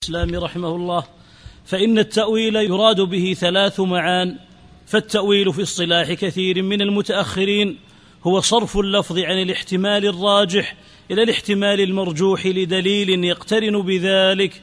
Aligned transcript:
الإسلام 0.00 0.44
رحمه 0.44 0.76
الله 0.76 1.04
فإن 1.64 1.98
التأويل 1.98 2.56
يراد 2.56 3.00
به 3.00 3.36
ثلاث 3.38 3.80
معان 3.80 4.36
فالتأويل 4.86 5.52
في 5.52 5.62
اصطلاح 5.62 6.12
كثير 6.12 6.62
من 6.62 6.82
المتأخرين 6.82 7.78
هو 8.24 8.40
صرف 8.40 8.78
اللفظ 8.78 9.18
عن 9.18 9.42
الاحتمال 9.42 10.06
الراجح 10.06 10.76
إلى 11.10 11.22
الاحتمال 11.22 11.80
المرجوح 11.80 12.46
لدليل 12.46 13.24
يقترن 13.24 13.82
بذلك. 13.82 14.62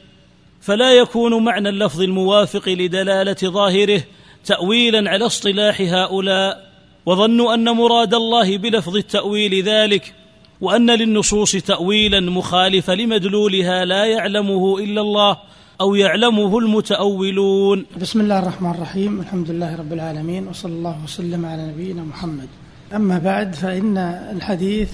فلا 0.62 0.92
يكون 0.94 1.44
معنى 1.44 1.70
اللفظ 1.70 2.02
الموافق 2.02 2.70
لدلالة 2.70 3.38
ظاهره 3.44 4.04
تاويلا 4.46 5.10
على 5.10 5.26
اصطلاح 5.26 5.82
هؤلاء 5.82 6.72
وظنوا 7.06 7.54
أن 7.54 7.70
مراد 7.70 8.14
الله 8.14 8.58
بلفظ 8.58 8.96
التأويل 8.96 9.64
ذلك. 9.64 10.14
وأن 10.62 10.90
للنصوص 10.90 11.52
تاويلا 11.52 12.20
مخالف 12.20 12.90
لمدلولها 12.90 13.86
لا 13.86 14.06
يعلمه 14.06 14.80
إلا 14.80 15.02
الله 15.02 15.38
أو 15.82 15.96
يعلمه 15.96 16.60
المتأولون. 16.60 17.86
بسم 18.02 18.22
الله 18.22 18.40
الرحمن 18.40 18.72
الرحيم 18.72 19.20
الحمد 19.20 19.52
لله 19.52 19.76
رب 19.76 19.94
العالمين 19.94 20.48
وصلى 20.48 20.74
الله 20.74 21.04
وسلم 21.04 21.46
على 21.46 21.68
نبينا 21.68 22.04
محمد. 22.04 22.48
أما 22.96 23.18
بعد 23.20 23.56
فإن 23.56 23.98
الحديث 24.36 24.90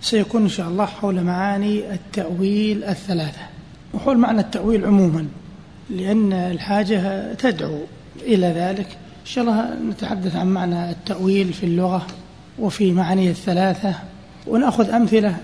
سيكون 0.00 0.42
إن 0.42 0.48
شاء 0.48 0.68
الله 0.68 0.86
حول 0.86 1.22
معاني 1.22 1.92
التأويل 1.92 2.84
الثلاثة. 2.84 3.40
وحول 3.94 4.18
معنى 4.18 4.40
التأويل 4.40 4.84
عموما 4.84 5.26
لأن 5.90 6.32
الحاجة 6.32 7.32
تدعو 7.32 7.78
إلى 8.22 8.46
ذلك. 8.46 8.86
إن 9.20 9.26
شاء 9.26 9.44
الله 9.44 9.74
نتحدث 9.90 10.36
عن 10.36 10.46
معنى 10.46 10.90
التأويل 10.90 11.52
في 11.52 11.66
اللغة 11.66 12.06
وفي 12.58 12.92
معانيه 12.92 13.30
الثلاثة. 13.30 13.94
ونأخذ 14.48 14.90
أمثلة 14.90 15.36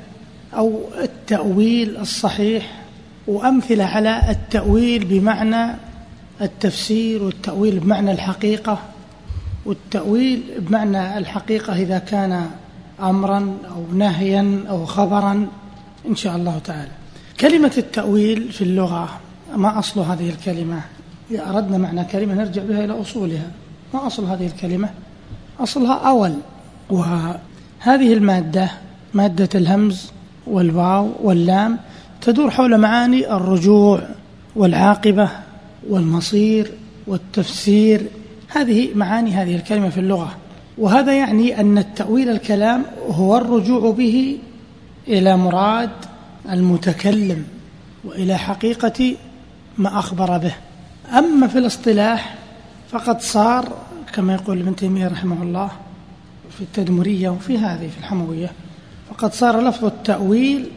أو 0.56 0.80
التأويل 1.00 1.96
الصحيح 1.96 2.84
وأمثلة 3.26 3.84
على 3.84 4.20
التأويل 4.30 5.04
بمعنى 5.04 5.76
التفسير 6.40 7.22
والتأويل 7.22 7.78
بمعنى 7.78 8.12
الحقيقة 8.12 8.78
والتأويل 9.66 10.42
بمعنى 10.58 11.18
الحقيقة 11.18 11.76
إذا 11.82 11.98
كان 11.98 12.50
امرا 13.00 13.56
أو 13.70 13.96
نهيا 13.96 14.64
أو 14.68 14.86
خبرا 14.86 15.46
إن 16.08 16.16
شاء 16.16 16.36
الله 16.36 16.58
تعالى. 16.58 16.90
كلمة 17.40 17.72
التأويل 17.78 18.52
في 18.52 18.64
اللغة 18.64 19.20
ما 19.56 19.78
أصل 19.78 20.00
هذه 20.00 20.30
الكلمة؟ 20.30 20.80
إذا 21.30 21.50
أردنا 21.50 21.78
معنى 21.78 22.04
كلمة 22.04 22.34
نرجع 22.34 22.62
بها 22.62 22.84
إلى 22.84 23.00
أصولها. 23.00 23.50
ما 23.94 24.06
أصل 24.06 24.24
هذه 24.24 24.46
الكلمة؟ 24.46 24.88
أصلها 25.60 25.94
أول 25.94 26.34
وهذه 26.90 28.12
المادة 28.12 28.70
مادة 29.14 29.48
الهمز 29.54 30.10
والواو 30.46 31.10
واللام 31.22 31.78
تدور 32.20 32.50
حول 32.50 32.78
معاني 32.78 33.36
الرجوع 33.36 34.00
والعاقبة 34.56 35.28
والمصير 35.88 36.72
والتفسير. 37.06 38.06
هذه 38.48 38.88
معاني 38.94 39.30
هذه 39.30 39.56
الكلمة 39.56 39.88
في 39.88 40.00
اللغة. 40.00 40.36
وهذا 40.78 41.12
يعني 41.12 41.60
أن 41.60 41.78
التأويل 41.78 42.28
الكلام 42.28 42.82
هو 43.08 43.36
الرجوع 43.36 43.90
به 43.90 44.38
إلى 45.08 45.36
مراد 45.36 45.90
المتكلم 46.50 47.44
وإلى 48.04 48.38
حقيقة 48.38 49.16
ما 49.78 49.98
أخبر 49.98 50.38
به. 50.38 50.54
أما 51.18 51.46
في 51.46 51.58
الاصطلاح 51.58 52.34
فقد 52.90 53.20
صار 53.20 53.72
كما 54.14 54.34
يقول 54.34 54.60
ابن 54.60 54.76
تيمية 54.76 55.08
رحمه 55.08 55.42
الله 55.42 55.70
في 56.50 56.60
التدمرية 56.60 57.28
وفي 57.28 57.58
هذه 57.58 57.88
في 57.88 57.98
الحموية 57.98 58.52
وقد 59.14 59.32
صار 59.34 59.60
لفظ 59.60 59.84
التأويل 59.84 60.68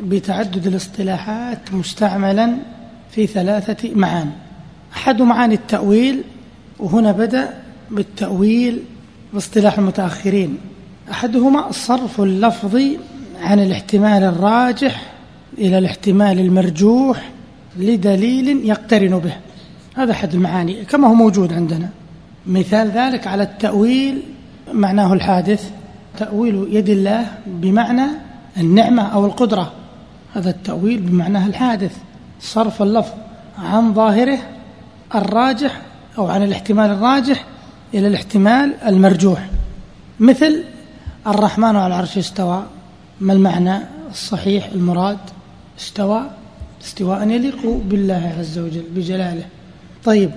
بتعدد 0.00 0.66
الاصطلاحات 0.66 1.58
مستعملا 1.72 2.56
في 3.10 3.26
ثلاثة 3.26 3.94
معان. 3.94 4.30
أحد 4.92 5.22
معاني 5.22 5.54
التأويل 5.54 6.22
وهنا 6.78 7.12
بدأ 7.12 7.54
بالتأويل 7.90 8.82
باصطلاح 9.32 9.78
المتأخرين. 9.78 10.58
أحدهما 11.10 11.72
صرف 11.72 12.20
اللفظ 12.20 12.80
عن 13.40 13.60
الاحتمال 13.60 14.22
الراجح 14.22 15.02
إلى 15.58 15.78
الاحتمال 15.78 16.40
المرجوح 16.40 17.30
لدليل 17.76 18.68
يقترن 18.68 19.18
به. 19.18 19.36
هذا 19.96 20.12
أحد 20.12 20.34
المعاني 20.34 20.84
كما 20.84 21.08
هو 21.08 21.14
موجود 21.14 21.52
عندنا. 21.52 21.88
مثال 22.46 22.90
ذلك 22.90 23.26
على 23.26 23.42
التأويل 23.42 24.22
معناه 24.72 25.12
الحادث. 25.12 25.70
تأويل 26.18 26.66
يد 26.70 26.88
الله 26.88 27.26
بمعنى 27.46 28.06
النعمة 28.56 29.02
أو 29.02 29.26
القدرة. 29.26 29.72
هذا 30.34 30.50
التأويل 30.50 31.00
بمعناه 31.00 31.46
الحادث 31.46 31.96
صرف 32.40 32.82
اللفظ 32.82 33.12
عن 33.58 33.94
ظاهره 33.94 34.38
الراجح 35.14 35.80
أو 36.18 36.26
عن 36.26 36.42
الاحتمال 36.42 36.90
الراجح 36.90 37.44
إلى 37.94 38.06
الاحتمال 38.06 38.74
المرجوح. 38.86 39.48
مثل 40.20 40.64
الرحمن 41.26 41.76
على 41.76 41.86
العرش 41.86 42.18
استوى 42.18 42.66
ما 43.20 43.32
المعنى 43.32 43.78
الصحيح 44.10 44.66
المراد؟ 44.66 45.18
استوى 45.78 46.30
استواء 46.82 47.28
يليق 47.28 47.66
بالله 47.84 48.34
عز 48.38 48.58
وجل 48.58 48.84
بجلاله. 48.96 49.44
طيب 50.04 50.30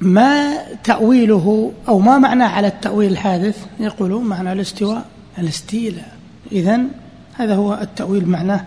ما 0.00 0.58
تأويله 0.84 1.72
أو 1.88 1.98
ما 1.98 2.18
معنى 2.18 2.44
على 2.44 2.66
التأويل 2.66 3.12
الحادث؟ 3.12 3.66
يقولون 3.80 4.24
معنى 4.24 4.52
الاستواء. 4.52 5.04
الاستيلاء. 5.40 6.16
إذا 6.52 6.80
هذا 7.34 7.54
هو 7.54 7.74
التأويل 7.82 8.28
معناه 8.28 8.64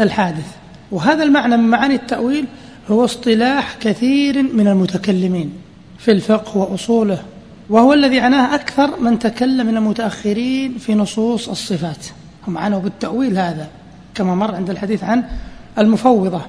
الحادث. 0.00 0.46
وهذا 0.90 1.22
المعنى 1.22 1.56
من 1.56 1.68
معاني 1.68 1.94
التأويل 1.94 2.44
هو 2.90 3.04
اصطلاح 3.04 3.76
كثير 3.80 4.42
من 4.42 4.68
المتكلمين 4.68 5.52
في 5.98 6.10
الفقه 6.10 6.58
وأصوله 6.58 7.22
وهو 7.70 7.92
الذي 7.92 8.20
عناه 8.20 8.54
أكثر 8.54 9.00
من 9.00 9.18
تكلم 9.18 9.66
من 9.66 9.76
المتأخرين 9.76 10.78
في 10.78 10.94
نصوص 10.94 11.48
الصفات. 11.48 12.06
هم 12.48 12.58
عنوا 12.58 12.80
بالتأويل 12.80 13.38
هذا 13.38 13.68
كما 14.14 14.34
مر 14.34 14.54
عند 14.54 14.70
الحديث 14.70 15.04
عن 15.04 15.24
المفوضة. 15.78 16.40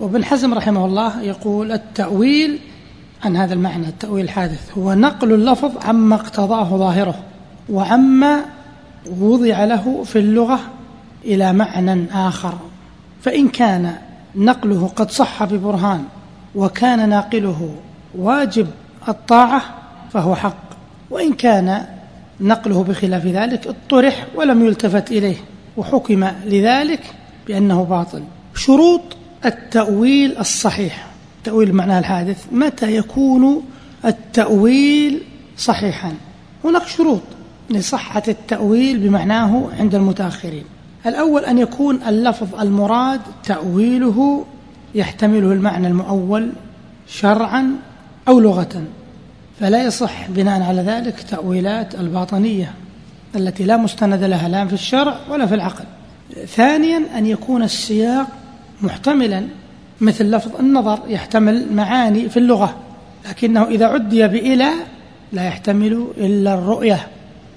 وابن 0.00 0.24
حزم 0.24 0.54
رحمه 0.54 0.86
الله 0.86 1.22
يقول 1.22 1.72
التأويل 1.72 2.58
عن 3.24 3.36
هذا 3.36 3.54
المعنى 3.54 3.88
التأويل 3.88 4.24
الحادث 4.24 4.78
هو 4.78 4.94
نقل 4.94 5.32
اللفظ 5.32 5.70
عما 5.84 6.14
اقتضاه 6.14 6.76
ظاهره 6.76 7.14
وعما 7.68 8.44
وضع 9.20 9.64
له 9.64 10.04
في 10.04 10.18
اللغة 10.18 10.60
إلى 11.24 11.52
معنى 11.52 12.04
آخر. 12.12 12.58
فإن 13.22 13.48
كان 13.48 13.94
نقله 14.34 14.90
قد 14.96 15.10
صح 15.10 15.44
ببرهان 15.44 16.04
وكان 16.54 17.08
ناقله 17.08 17.74
واجب 18.14 18.66
الطاعة 19.08 19.62
فهو 20.12 20.34
حق. 20.34 20.68
وإن 21.10 21.32
كان 21.32 21.84
نقله 22.40 22.84
بخلاف 22.84 23.26
ذلك 23.26 23.66
اطرح 23.66 24.26
ولم 24.34 24.66
يلتفت 24.66 25.10
إليه 25.10 25.36
وحكم 25.76 26.28
لذلك 26.44 27.00
بأنه 27.46 27.84
باطل. 27.84 28.22
شروط 28.54 29.02
التأويل 29.44 30.38
الصحيح. 30.38 31.06
تأويل 31.44 31.72
معناه 31.72 31.98
الحادث 31.98 32.46
متى 32.52 32.96
يكون 32.96 33.62
التأويل 34.04 35.22
صحيحا؟ 35.56 36.14
هناك 36.64 36.86
شروط. 36.86 37.20
لصحة 37.70 38.22
التأويل 38.28 38.98
بمعناه 38.98 39.68
عند 39.78 39.94
المتأخرين. 39.94 40.64
الأول 41.06 41.44
أن 41.44 41.58
يكون 41.58 42.02
اللفظ 42.02 42.60
المراد 42.60 43.20
تأويله 43.44 44.44
يحتمله 44.94 45.52
المعنى 45.52 45.86
المؤول 45.86 46.52
شرعا 47.06 47.72
أو 48.28 48.40
لغة 48.40 48.82
فلا 49.60 49.84
يصح 49.84 50.30
بناء 50.30 50.62
على 50.62 50.82
ذلك 50.82 51.20
تأويلات 51.20 51.94
الباطنية 51.94 52.74
التي 53.36 53.64
لا 53.64 53.76
مستند 53.76 54.22
لها 54.24 54.48
لا 54.48 54.66
في 54.66 54.72
الشرع 54.72 55.18
ولا 55.30 55.46
في 55.46 55.54
العقل. 55.54 55.84
ثانيا 56.46 57.02
أن 57.18 57.26
يكون 57.26 57.62
السياق 57.62 58.26
محتملا 58.82 59.46
مثل 60.00 60.30
لفظ 60.30 60.60
النظر 60.60 61.00
يحتمل 61.08 61.72
معاني 61.72 62.28
في 62.28 62.36
اللغة 62.36 62.76
لكنه 63.28 63.64
إذا 63.64 63.86
عدي 63.86 64.28
بإلى 64.28 64.70
لا 65.32 65.46
يحتمل 65.46 66.06
إلا 66.16 66.54
الرؤية. 66.54 67.06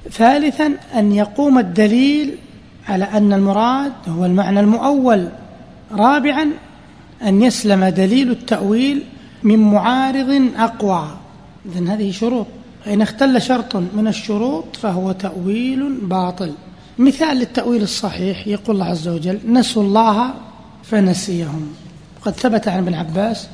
ثالثا 0.09 0.73
أن 0.95 1.11
يقوم 1.11 1.59
الدليل 1.59 2.35
على 2.87 3.05
أن 3.05 3.33
المراد 3.33 3.93
هو 4.07 4.25
المعنى 4.25 4.59
المؤول. 4.59 5.29
رابعا 5.91 6.49
أن 7.23 7.41
يسلم 7.41 7.85
دليل 7.85 8.31
التأويل 8.31 9.03
من 9.43 9.59
معارض 9.59 10.49
أقوى. 10.57 11.07
إذن 11.65 11.87
هذه 11.87 12.11
شروط. 12.11 12.47
فإن 12.85 13.01
اختل 13.01 13.41
شرط 13.41 13.75
من 13.75 14.07
الشروط 14.07 14.75
فهو 14.75 15.11
تأويل 15.11 15.97
باطل. 16.01 16.53
مثال 16.99 17.37
للتأويل 17.37 17.81
الصحيح 17.81 18.47
يقول 18.47 18.75
الله 18.75 18.85
عز 18.85 19.07
وجل 19.07 19.39
نسوا 19.47 19.83
الله 19.83 20.33
فنسيهم 20.83 21.73
قد 22.21 22.33
ثبت 22.33 22.67
عن 22.67 22.77
ابن 22.77 22.93
عباس 22.93 23.47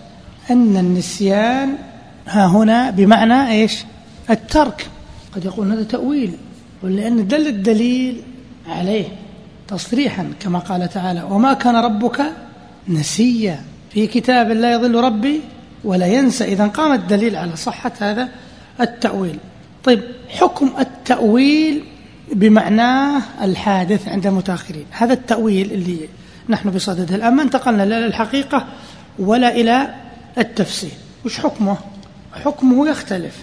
أن 0.51 0.77
النسيان 0.77 1.75
ها 2.27 2.45
هنا 2.45 2.89
بمعنى 2.89 3.49
إيش؟ 3.51 3.85
الترك. 4.29 4.87
قد 5.37 5.45
يقول 5.45 5.71
هذا 5.71 5.83
تأويل 5.83 6.31
ولأن 6.83 7.27
دل 7.27 7.47
الدليل 7.47 8.21
عليه 8.67 9.05
تصريحا 9.67 10.31
كما 10.39 10.59
قال 10.59 10.89
تعالى 10.89 11.23
وما 11.23 11.53
كان 11.53 11.75
ربك 11.75 12.21
نسيا 12.87 13.63
في 13.89 14.07
كتاب 14.07 14.51
لا 14.51 14.71
يضل 14.71 14.95
ربي 14.95 15.41
ولا 15.83 16.07
ينسى. 16.07 16.43
إذا 16.43 16.67
قام 16.67 16.93
الدليل 16.93 17.35
على 17.35 17.55
صحة 17.55 17.91
هذا 17.99 18.29
التأويل. 18.81 19.37
طيب 19.83 20.03
حكم 20.29 20.71
التأويل 20.79 21.83
بمعناه 22.33 23.21
الحادث 23.41 24.07
عند 24.07 24.27
المتأخرين. 24.27 24.85
هذا 24.91 25.13
التأويل 25.13 25.71
اللي 25.71 26.09
نحن 26.49 26.69
بصدده 26.69 27.15
الآن 27.15 27.33
ما 27.33 27.43
انتقلنا 27.43 27.83
لا 27.83 28.07
للحقيقة 28.07 28.67
ولا 29.19 29.55
إلى 29.55 29.95
التفسير. 30.37 30.91
وش 31.25 31.39
حكمه؟ 31.39 31.77
حكمه 32.33 32.89
يختلف. 32.89 33.35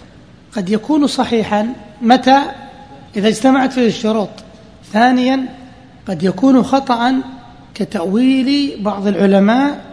قد 0.57 0.71
يكون 0.71 1.07
صحيحا 1.07 1.75
متى؟ 2.03 2.43
إذا 3.17 3.29
اجتمعت 3.29 3.73
فيه 3.73 3.87
الشروط. 3.87 4.29
ثانيا 4.93 5.49
قد 6.09 6.23
يكون 6.23 6.63
خطأ 6.63 7.15
كتأويل 7.75 8.77
بعض 8.83 9.07
العلماء 9.07 9.85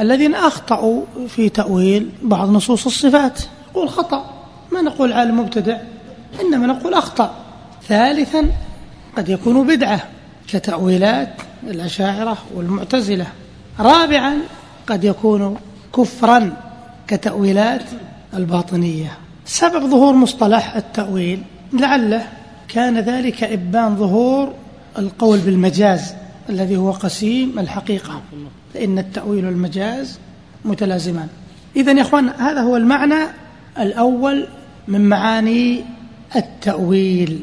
الذين 0.00 0.34
أخطأوا 0.34 1.02
في 1.28 1.48
تأويل 1.48 2.10
بعض 2.22 2.50
نصوص 2.50 2.86
الصفات. 2.86 3.40
يقول 3.70 3.88
خطأ 3.88 4.34
ما 4.72 4.82
نقول 4.82 5.12
عالم 5.12 5.40
مبتدع 5.40 5.76
إنما 6.40 6.66
نقول 6.66 6.94
أخطأ. 6.94 7.34
ثالثا 7.88 8.46
قد 9.16 9.28
يكون 9.28 9.66
بدعة 9.66 10.02
كتأويلات 10.48 11.34
الأشاعرة 11.66 12.38
والمعتزلة. 12.54 13.26
رابعا 13.80 14.36
قد 14.86 15.04
يكون 15.04 15.56
كفرا 15.96 16.56
كتأويلات 17.08 17.84
الباطنية. 18.34 19.18
سبب 19.50 19.90
ظهور 19.90 20.14
مصطلح 20.14 20.76
التأويل. 20.76 21.42
لعله 21.72 22.28
كان 22.68 23.00
ذلك 23.00 23.44
إبان 23.44 23.96
ظهور 23.96 24.54
القول 24.98 25.38
بالمجاز 25.38 26.14
الذي 26.48 26.76
هو 26.76 26.90
قسيم 26.90 27.58
الحقيقة 27.58 28.22
فإن 28.74 28.98
التأويل 28.98 29.46
والمجاز 29.46 30.18
متلازمان. 30.64 31.28
إذا 31.76 31.92
يا 31.92 32.02
إخوان 32.02 32.28
هذا 32.28 32.60
هو 32.60 32.76
المعنى 32.76 33.24
الأول 33.78 34.46
من 34.88 35.00
معاني 35.00 35.84
التأويل 36.36 37.40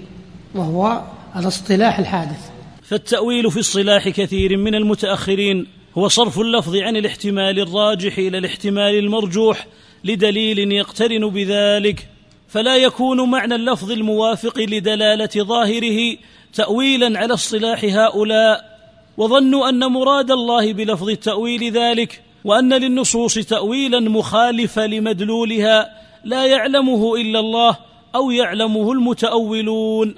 وهو 0.56 1.02
الاصطلاح 1.36 2.00
الحادث. 2.00 2.50
فالتأويل 2.84 3.52
في 3.52 3.60
اصطلاح 3.60 4.10
كثير 4.10 4.58
من 4.58 4.76
المتأخرين 4.76 5.68
هو 5.98 6.08
صرف 6.08 6.40
اللفظ 6.40 6.76
عن 6.76 6.96
الاحتمال 6.96 7.60
الراجح 7.60 8.18
إلى 8.18 8.38
الاحتمال 8.38 9.00
المرجوح 9.00 9.68
لدليل 10.08 10.72
يقترن 10.72 11.30
بذلك 11.30 12.08
فلا 12.48 12.76
يكون 12.76 13.30
معنى 13.30 13.56
اللفظ 13.56 13.92
الموافق 13.92 14.60
لدلالة 14.60 15.30
ظاهره 15.38 16.18
تأويلا 16.54 17.20
على 17.20 17.34
اصطلاح 17.34 17.84
هؤلاء. 17.84 18.78
وظنوا 19.18 19.70
أن 19.70 19.86
مراد 19.86 20.32
الله 20.32 20.74
بلفظ 20.74 21.10
التأويل 21.10 21.72
ذلك 21.72 22.22
وأن 22.46 22.74
للنصوص 22.74 23.34
تأويلا 23.34 24.00
مخالف 24.00 24.80
لمدلولها 24.80 25.90
لا 26.24 26.46
يعلمه 26.46 27.16
إلا 27.16 27.40
الله 27.40 27.78
أو 28.16 28.32
يعلمه 28.32 28.92
المتأولون. 28.92 30.16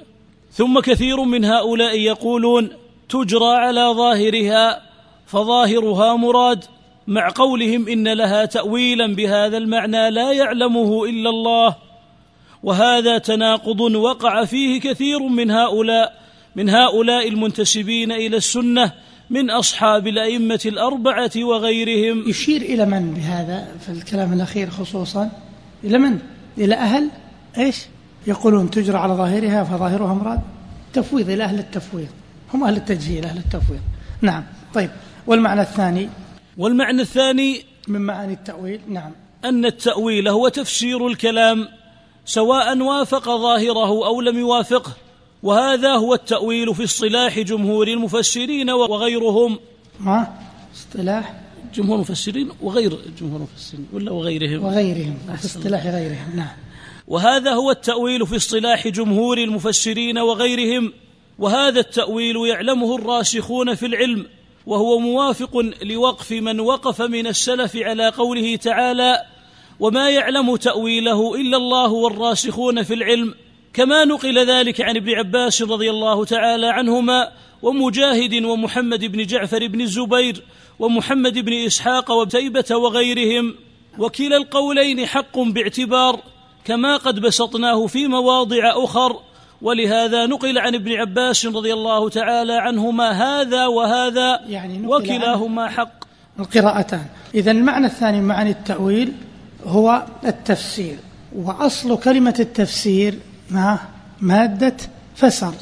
ثم 0.51 0.80
كثير 0.80 1.24
من 1.24 1.45
هؤلاء 1.45 2.00
يقولون 2.00 2.69
تجرى 3.09 3.56
على 3.56 3.94
ظاهرها 3.97 4.81
فظاهرها 5.27 6.15
مراد 6.15 6.65
مع 7.10 7.30
قولهم 7.36 7.88
إن 7.88 8.08
لها 8.08 8.46
تأويلا 8.46 9.16
بهذا 9.16 9.58
المعنى 9.58 10.10
لا 10.10 10.32
يعلمه 10.32 11.06
إلا 11.06 11.30
الله 11.30 11.76
وهذا 12.64 13.18
تناقض 13.18 13.80
وقع 13.80 14.46
فيه 14.46 14.80
كثير 14.80 15.20
من 15.20 15.52
هؤلاء 15.52 16.20
من 16.56 16.70
هؤلاء 16.70 17.28
المنتسبين 17.28 18.12
إلى 18.12 18.38
السنة 18.38 18.92
من 19.30 19.52
أصحاب 19.52 20.08
الأئمة 20.08 20.60
الأربعة 20.66 21.32
وغيرهم. 21.36 22.30
يشير 22.30 22.62
إلى 22.62 22.86
من 22.86 23.14
بهذا 23.14 23.68
في 23.80 23.90
الكلام 23.92 24.34
الأخير 24.34 24.70
خصوصا؟ 24.70 25.32
إلى 25.84 25.98
من؟ 25.98 26.20
إلى 26.58 26.76
أهل؟ 26.76 27.10
إيش؟ 27.58 27.86
يقولون 28.28 28.70
تجرى 28.70 28.98
على 28.98 29.14
ظاهرها 29.14 29.64
فظاهرها 29.64 30.14
مراد. 30.14 30.40
تفويض 30.94 31.30
إلى 31.30 31.44
أهل 31.44 31.60
التفويض. 31.60 32.08
هم 32.54 32.64
أهل 32.64 32.76
التجهيل 32.76 33.26
أهل 33.26 33.38
التفويض. 33.38 33.82
نعم 34.22 34.44
طيب. 34.74 34.90
والمعنى 35.28 35.62
الثاني؟ 35.62 36.10
والمعنى 36.60 37.02
الثاني 37.02 37.64
من 37.88 38.02
معاني 38.02 38.34
التأويل 38.34 38.82
نعم. 38.88 39.12
أن 39.46 39.66
التأويل 39.66 40.28
هو 40.28 40.48
تفسير 40.48 41.08
الكلام 41.08 41.68
سواء 42.26 42.78
وافق 42.78 43.26
ظاهره 43.26 44.08
أو 44.08 44.22
لم 44.22 44.40
يوافقه 44.40 44.92
وهذا 45.44 45.94
هو 45.94 46.14
التأويل 46.14 46.76
في 46.76 46.84
اصطلاح 46.84 47.40
جمهور 47.40 47.88
المفسرين 47.88 48.70
وغيرهم. 48.70 49.60
ما؟ 50.00 50.28
اصطلاح؟ 50.76 51.34
جمهور 51.76 51.96
المفسرين 51.96 52.50
وغير 52.62 53.00
جمهور 53.22 53.38
المفسرين 53.38 53.88
ولا 53.94 54.12
وغيرهم؟ 54.12 54.64
وغيرهم 54.64 55.18
في 55.38 55.46
اصطلاح 55.46 55.86
غيرهم 55.86 56.36
نعم. 56.36 56.56
وهذا 57.08 57.52
هو 57.52 57.72
التأويل 57.72 58.28
في 58.28 58.36
اصطلاح 58.36 58.88
جمهور 58.88 59.38
المفسرين 59.38 60.18
وغيرهم 60.18 60.94
وهذا 61.40 61.80
التأويل 61.80 62.36
يعلمه 62.50 62.96
الراسخون 62.96 63.76
في 63.76 63.86
العلم. 63.86 64.26
وهو 64.69 65.00
موافق 65.00 65.66
لوقف 65.83 66.31
من 66.31 66.60
وقف 66.60 67.01
من 67.01 67.27
السلف 67.27 67.77
على 67.77 68.10
قوله 68.10 68.56
تعالى 68.56 69.21
وما 69.80 70.10
يعلم 70.10 70.56
تأويله 70.56 71.36
إلا 71.36 71.57
الله 71.57 71.92
والراسخون 71.92 72.83
في 72.83 72.94
العلم 72.94 73.33
كما 73.74 74.06
نقل 74.06 74.50
ذلك 74.50 74.81
عن 74.81 74.98
ابن 74.98 75.13
عباس 75.13 75.62
رضي 75.62 75.89
الله 75.89 76.25
تعالى 76.25 76.68
عنهما 76.68 77.31
ومجاهد 77.62 78.44
ومحمد 78.44 79.06
بن 79.06 79.25
جعفر 79.25 79.68
بن 79.68 79.81
الزبير 79.81 80.44
ومحمد 80.80 81.39
بن 81.39 81.54
إسحاق 81.54 82.12
وتيبة 82.12 82.75
وغيرهم. 82.75 83.56
وكلا 84.00 84.38
القولين 84.38 85.06
حق 85.06 85.39
باعتبار 85.39 86.19
كما 86.65 86.98
قد 86.98 87.19
بسطناه 87.19 87.88
في 87.88 88.07
مواضع 88.07 88.83
أخر 88.83 89.19
ولهذا 89.62 90.26
نقل 90.26 90.58
عن 90.58 90.76
ابن 90.76 90.92
عباس 90.92 91.46
رضي 91.46 91.74
الله 91.74 92.10
تعالى 92.10 92.54
عنهما 92.54 93.12
هذا 93.12 93.66
وهذا 93.66 94.40
يعني 94.48 94.88
وكلاهما 94.88 95.68
حق. 95.68 95.92
القراءتان. 96.40 97.06
إذا 97.36 97.52
المعنى 97.52 97.86
الثاني 97.86 98.22
معاني 98.22 98.50
التأويل 98.50 99.14
هو 99.66 100.04
التفسير 100.26 100.98
وأصل 101.36 102.00
كلمة 102.00 102.36
التفسير 102.40 103.20
ما؟ 103.50 103.80
مادة 104.22 104.78
فسر 105.16 105.54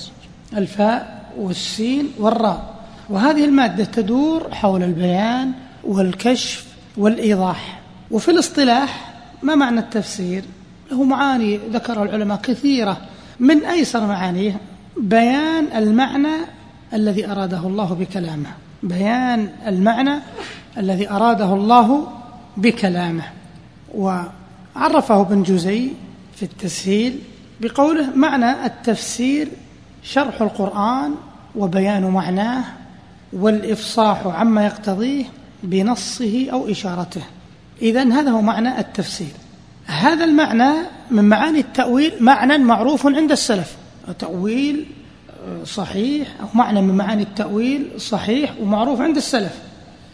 الفاء 0.57 1.31
والسين 1.37 2.11
والراء. 2.19 2.75
وهذه 3.09 3.45
المادة 3.45 3.83
تدور 3.83 4.53
حول 4.53 4.83
البيان 4.83 5.51
والكشف 5.83 6.65
والإيضاح. 6.97 7.79
وفي 8.11 8.31
الاصطلاح 8.31 9.13
ما 9.43 9.55
معنى 9.55 9.79
التفسير؟ 9.79 10.43
له 10.91 11.03
معاني 11.03 11.57
ذكرها 11.57 12.03
العلماء 12.03 12.37
كثيرة. 12.37 12.97
من 13.39 13.65
أيسر 13.65 14.05
معانيه 14.05 14.59
بيان 14.97 15.67
المعنى 15.75 16.35
الذي 16.93 17.31
أراده 17.31 17.59
الله 17.59 17.93
بكلامه. 17.93 18.49
بيان 18.83 19.49
المعنى 19.67 20.19
الذي 20.77 21.09
أراده 21.09 21.53
الله 21.53 22.07
بكلامه. 22.57 23.23
وعرفه 23.95 25.21
ابن 25.21 25.43
جزي 25.43 25.89
في 26.35 26.43
التسهيل 26.43 27.19
بقوله 27.61 28.15
معنى 28.15 28.65
التفسير 28.65 29.47
شرح 30.03 30.41
القرآن 30.41 31.15
وبيان 31.55 32.03
معناه 32.03 32.63
والإفصاح 33.33 34.27
عما 34.27 34.65
يقتضيه 34.65 35.25
بنصه 35.63 36.47
أو 36.53 36.71
إشارته. 36.71 37.21
إذن 37.81 38.11
هذا 38.11 38.31
هو 38.31 38.41
معنى 38.41 38.79
التفسير. 38.79 39.33
هذا 39.87 40.25
المعنى 40.25 40.73
من 41.11 41.23
معاني 41.23 41.59
التأويل 41.59 42.13
معنى 42.19 42.57
معروف 42.57 43.07
عند 43.07 43.31
السلف. 43.31 43.75
تأويل 44.19 44.85
آه، 45.47 45.63
صحيح 45.63 46.27
أو 46.41 46.47
معنى 46.53 46.81
من 46.81 46.95
معاني 46.95 47.23
التأويل 47.23 47.87
صحيح 47.97 48.53
ومعروف 48.61 49.01
عند 49.01 49.17
السلف 49.17 49.53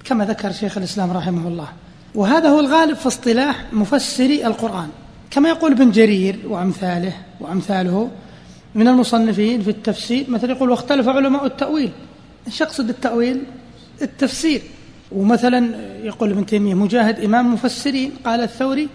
كما 0.04 0.26
ذكر 0.26 0.52
شيخ 0.52 0.78
الإسلام 0.78 1.12
رحمه 1.12 1.48
الله. 1.48 1.68
وهذا 2.16 2.50
هو 2.50 2.60
الغالب 2.60 2.96
في 2.96 3.08
اصطلاح 3.08 3.66
مفسري 3.74 4.48
القرآن 4.48 4.90
كما 5.32 5.50
يقول 5.50 5.72
ابن 5.72 5.92
جرير 5.92 6.40
وأمثاله 6.48 7.14
وأمثاله 7.40 8.12
من 8.76 8.88
المصنفين 8.88 9.62
في 9.62 9.70
التفسير 9.70 10.26
مثلا 10.30 10.52
يقول 10.52 10.70
واختلف 10.70 11.08
علماء 11.08 11.46
التأويل. 11.46 11.92
إيش 12.48 12.62
يقصد 12.62 12.90
التأويل؟ 12.90 13.44
التفسير. 14.02 14.62
ومثلا 15.12 15.76
يقول 16.04 16.32
ابن 16.32 16.46
تيمية 16.46 16.74
مجاهد 16.74 17.20
إمام 17.20 17.54
مفسرين 17.54 18.12
قال 18.26 18.42
الثوري 18.42 18.90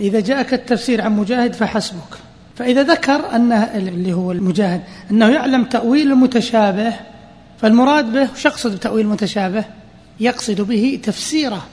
إذا 0.00 0.20
جاءك 0.20 0.54
التفسير 0.54 1.00
عن 1.02 1.16
مجاهد 1.16 1.54
فحسبك. 1.54 2.18
فإذا 2.56 2.82
ذكر 2.82 3.36
أنه 3.36 3.64
اللي 3.64 4.12
هو 4.12 4.32
المجاهد 4.32 4.82
أنه 5.10 5.28
يعلم 5.28 5.64
تأويل 5.64 6.12
المتشابه 6.12 6.92
فالمراد 7.60 8.12
به 8.12 8.28
وش 8.32 8.44
يقصد 8.44 8.74
بتأويل 8.74 9.06
المتشابه 9.06 9.64
يقصد 10.20 10.60
به 10.60 11.00
تفسيره. 11.02 11.66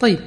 طيب 0.00 0.18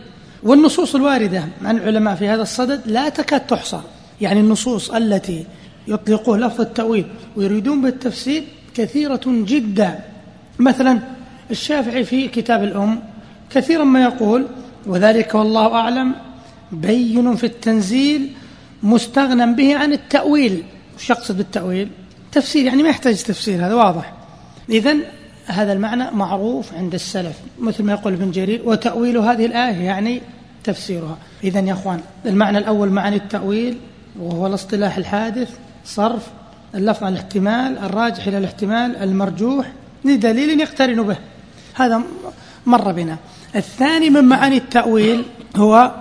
والنصوص 0.43 0.95
الواردة 0.95 1.43
عن 1.61 1.77
العلماء 1.77 2.15
في 2.15 2.27
هذا 2.27 2.41
الصدد 2.41 2.81
لا 2.85 3.09
تكاد 3.09 3.47
تحصى. 3.47 3.81
يعني 4.21 4.39
النصوص 4.39 4.91
التي 4.91 5.45
يطلقون 5.87 6.39
لفظ 6.39 6.61
التأويل 6.61 7.05
ويريدون 7.35 7.81
بالتفسير 7.81 8.43
كثيرة 8.75 9.21
جدا. 9.25 9.99
مثلا 10.59 10.99
الشافعي 11.51 12.03
في 12.03 12.27
كتاب 12.27 12.63
الأم 12.63 12.99
كثيرا 13.49 13.83
ما 13.83 14.03
يقول 14.03 14.47
وذلك 14.85 15.35
والله 15.35 15.73
أعلم 15.73 16.15
بين 16.71 17.35
في 17.35 17.45
التنزيل 17.45 18.31
مستغنى 18.83 19.53
به 19.53 19.75
عن 19.75 19.93
التأويل. 19.93 20.63
وش 20.97 21.09
يقصد 21.09 21.37
بالتأويل؟ 21.37 21.89
تفسير 22.31 22.65
يعني 22.65 22.83
ما 22.83 22.89
يحتاج 22.89 23.23
تفسير 23.23 23.65
هذا 23.65 23.73
واضح. 23.73 24.13
إذا 24.69 24.95
هذا 25.45 25.73
المعنى 25.73 26.11
معروف 26.11 26.73
عند 26.73 26.93
السلف 26.93 27.35
مثل 27.59 27.83
ما 27.83 27.91
يقول 27.91 28.13
ابن 28.13 28.31
جرير 28.31 28.61
وتأويل 28.65 29.17
هذه 29.17 29.45
الآية 29.45 29.85
يعني 29.85 30.21
تفسيرها. 30.63 31.17
إذا 31.43 31.59
يا 31.59 31.73
أخوان 31.73 31.99
المعنى 32.25 32.57
الأول 32.57 32.89
معنى 32.89 33.15
التأويل 33.15 33.77
وهو 34.19 34.47
الاصطلاح 34.47 34.97
الحادث 34.97 35.49
صرف 35.85 36.27
اللفظ 36.75 37.03
على 37.03 37.13
الاحتمال 37.13 37.77
الراجح 37.77 38.27
إلى 38.27 38.37
الاحتمال 38.37 38.95
المرجوح 38.95 39.71
لدليل 40.05 40.59
يقترن 40.59 41.03
به. 41.03 41.17
هذا 41.73 42.01
مر 42.65 42.91
بنا. 42.91 43.17
الثاني 43.55 44.09
من 44.09 44.23
معاني 44.23 44.57
التأويل 44.57 45.23
هو 45.55 45.91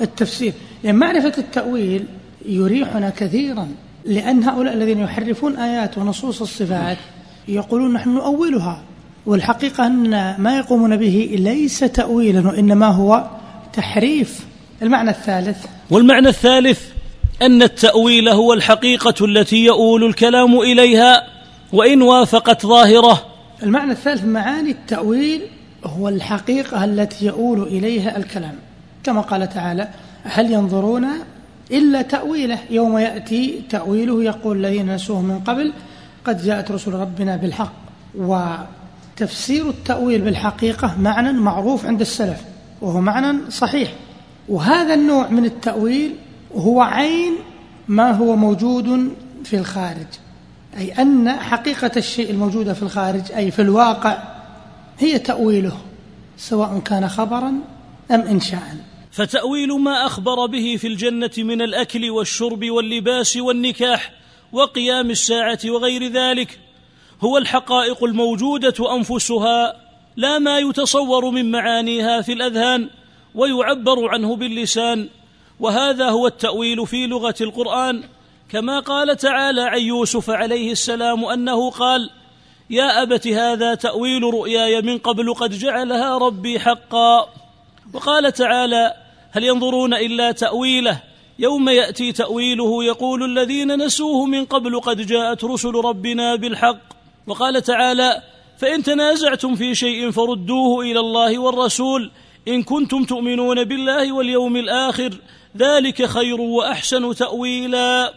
التفسير. 0.00 0.52
لأن 0.84 0.94
معرفة 0.94 1.32
التأويل 1.38 2.04
يريحنا 2.46 3.10
كثيرا 3.10 3.68
لأن 4.04 4.42
هؤلاء 4.42 4.74
الذين 4.74 4.98
يحرفون 4.98 5.56
آيات 5.56 5.98
ونصوص 5.98 6.40
الصفات 6.42 6.96
يقولون 7.48 7.92
نحن 7.92 8.10
نؤولها 8.10 8.82
والحقيقة 9.26 9.86
أن 9.86 10.34
ما 10.38 10.56
يقومون 10.58 10.96
به 10.96 11.36
ليس 11.38 11.78
تأويلا 11.78 12.48
وإنما 12.48 12.86
هو 12.86 13.26
تحريف. 13.72 14.46
المعنى 14.82 15.10
الثالث. 15.10 15.66
والمعنى 15.90 16.28
الثالث 16.28 16.80
أن 17.42 17.62
التأويل 17.62 18.28
هو 18.28 18.52
الحقيقة 18.52 19.24
التي 19.24 19.64
يؤول 19.64 20.04
الكلام 20.04 20.58
إليها 20.58 21.22
وإن 21.72 22.02
وافقت 22.02 22.66
ظاهرة. 22.66 23.26
المعنى 23.62 23.92
الثالث 23.92 24.24
معاني 24.24 24.70
التأويل 24.70 25.40
هو 25.84 26.08
الحقيقة 26.08 26.84
التي 26.84 27.26
يؤول 27.26 27.62
إليها 27.62 28.16
الكلام. 28.16 28.67
كما 29.04 29.20
قال 29.20 29.48
تعالى 29.48 29.88
هل 30.22 30.52
ينظرون 30.52 31.06
إلا 31.70 32.02
تأويله؟ 32.02 32.58
يوم 32.70 32.98
يأتي 32.98 33.62
تأويله 33.70 34.24
يقول 34.24 34.56
الذين 34.56 34.94
نسوه 34.94 35.22
من 35.22 35.40
قبل 35.40 35.72
قد 36.24 36.42
جاءت 36.44 36.70
رسل 36.70 36.92
ربنا 36.92 37.36
بالحق. 37.36 37.72
وتفسير 38.14 39.68
التأويل 39.68 40.22
بالحقيقة 40.22 41.00
معنى 41.00 41.32
معروف 41.32 41.86
عند 41.86 42.00
السلف 42.00 42.40
وهو 42.80 43.00
معنى 43.00 43.50
صحيح. 43.50 43.92
وهذا 44.48 44.94
النوع 44.94 45.28
من 45.28 45.44
التأويل 45.44 46.14
هو 46.56 46.80
عين 46.80 47.32
ما 47.88 48.10
هو 48.10 48.36
موجود 48.36 49.12
في 49.44 49.56
الخارج. 49.56 50.06
أي 50.76 50.92
أن 50.92 51.30
حقيقة 51.30 51.90
الشيء 51.96 52.30
الموجودة 52.30 52.72
في 52.72 52.82
الخارج 52.82 53.32
أي 53.36 53.50
في 53.50 53.62
الواقع 53.62 54.18
هي 54.98 55.18
تأويله 55.18 55.76
سواء 56.38 56.80
كان 56.84 57.08
خبرا 57.08 57.52
أم 58.10 58.20
إنشاء 58.20 58.76
فتأويل 59.12 59.80
ما 59.80 60.06
أخبر 60.06 60.46
به 60.46 60.76
في 60.76 60.86
الجنة 60.86 61.30
من 61.38 61.62
الأكل 61.62 62.10
والشرب 62.10 62.64
واللباس 62.64 63.36
والنكاح 63.36 64.12
وقيام 64.52 65.10
الساعة 65.10 65.58
وغير 65.64 66.06
ذلك 66.06 66.58
هو 67.20 67.38
الحقائق 67.38 68.04
الموجودة 68.04 68.94
أنفسها 68.96 69.76
لا 70.16 70.38
ما 70.38 70.58
يتصور 70.58 71.30
من 71.30 71.50
معانيها 71.50 72.20
في 72.20 72.32
الأذهان 72.32 72.90
ويعبر 73.34 74.08
عنه 74.08 74.36
باللسان 74.36 75.08
وهذا 75.60 76.08
هو 76.08 76.26
التأويل 76.26 76.86
في 76.86 77.06
لغة 77.06 77.34
القرآن 77.40 78.02
كما 78.48 78.80
قال 78.80 79.16
تعالى 79.16 79.62
عن 79.62 79.80
يوسف 79.80 80.30
عليه 80.30 80.72
السلام 80.72 81.24
أنه 81.24 81.70
قال 81.70 82.10
يا 82.70 83.02
أبت 83.02 83.26
هذا 83.26 83.74
تأويل 83.74 84.22
رؤياي 84.22 84.82
من 84.82 84.98
قبل 84.98 85.34
قد 85.34 85.50
جعلها 85.50 86.18
ربي 86.18 86.60
حقا. 86.60 87.37
وقال 87.92 88.32
تعالى 88.32 88.94
هل 89.30 89.44
ينظرون 89.44 89.94
إلا 89.94 90.32
تأويله؟ 90.32 91.00
يوم 91.38 91.68
يأتي 91.68 92.12
تأويله 92.12 92.84
يقول 92.84 93.24
الذين 93.24 93.84
نسوه 93.84 94.26
من 94.26 94.44
قبل 94.44 94.80
قد 94.80 95.06
جاءت 95.06 95.44
رسل 95.44 95.74
ربنا 95.74 96.36
بالحق. 96.36 96.78
وقال 97.26 97.62
تعالى 97.62 98.22
فإن 98.58 98.82
تنازعتم 98.82 99.54
في 99.54 99.74
شيء 99.74 100.10
فردوه 100.10 100.82
إلى 100.82 101.00
الله 101.00 101.38
والرسول 101.38 102.10
إن 102.48 102.62
كنتم 102.62 103.04
تؤمنون 103.04 103.64
بالله 103.64 104.12
واليوم 104.12 104.56
الآخر 104.56 105.18
ذلك 105.56 106.06
خير 106.06 106.40
وأحسن 106.40 107.14
تأويلا. 107.14 108.14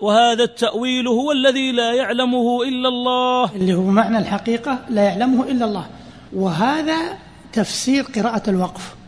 وهذا 0.00 0.44
التأويل 0.44 1.08
هو 1.08 1.32
الذي 1.32 1.72
لا 1.72 1.92
يعلمه 1.92 2.62
إلا 2.62 2.88
الله. 2.88 3.50
اللي 3.54 3.74
هو 3.74 3.82
معنى 3.82 4.18
الحقيقة 4.18 4.78
لا 4.88 5.02
يعلمه 5.02 5.44
إلا 5.44 5.64
الله. 5.64 5.86
وهذا 6.32 7.18
تفسير 7.52 8.02
قراءة 8.02 8.50
الوقف. 8.50 8.99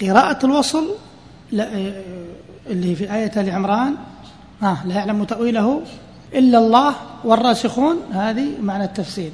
قراءة 0.00 0.46
الوصل 0.46 0.88
لا 1.52 1.68
اللي 2.66 2.94
في 2.94 3.14
آية 3.14 3.32
آل 3.36 3.50
عمران 3.50 3.94
آه 4.62 4.86
لا 4.86 4.94
يعلم 4.94 5.24
تأويله 5.24 5.82
إلا 6.34 6.58
الله 6.58 6.94
والراسخون 7.24 7.96
هذه 8.12 8.48
معنى 8.62 8.84
التفسير. 8.84 9.30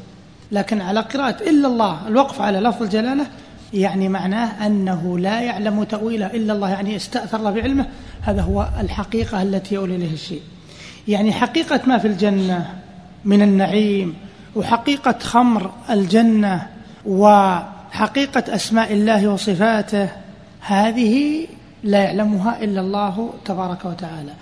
لكن 0.53 0.81
على 0.81 1.01
قراءة 1.01 1.43
إلا 1.43 1.69
الله 1.69 2.09
الوقف 2.09 2.41
على 2.41 2.61
لفظ 2.61 2.83
الجلالة 2.83 3.27
يعني 3.73 4.09
معناه 4.09 4.67
أنه 4.67 5.19
لا 5.19 5.41
يعلم 5.41 5.85
تأويله 5.85 6.27
إلا 6.27 6.53
الله 6.53 6.69
يعني 6.71 6.97
استأثر 6.97 7.39
الله 7.39 7.51
بعلمه 7.51 7.87
هذا 8.23 8.43
هو 8.43 8.69
الحقيقة 8.81 9.43
التي 9.43 9.75
يؤول 9.75 9.91
إليه 9.91 10.13
الشيء. 10.13 10.43
يعني 11.09 11.33
حقيقة 11.33 11.81
ما 11.87 11.99
في 11.99 12.09
الجنة 12.09 12.75
من 13.25 13.43
النعيم 13.43 14.15
وحقيقة 14.57 15.19
خمر 15.19 15.71
الجنة 15.91 16.67
وحقيقة 17.07 18.55
أسماء 18.55 18.93
الله 18.93 19.29
وصفاته 19.29 20.09
هذه 20.67 21.47
لا 21.83 22.03
يعلمها 22.03 22.65
إلا 22.65 22.81
الله 22.81 23.35
تبارك 23.45 23.85
وتعالى. 23.85 24.35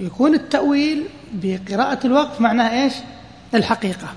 يكون 0.00 0.34
التأويل 0.34 1.04
بقراءة 1.32 2.06
الوقف 2.06 2.40
معناه 2.40 2.84
إيش؟ 2.84 2.92
الحقيقة. 3.54 4.08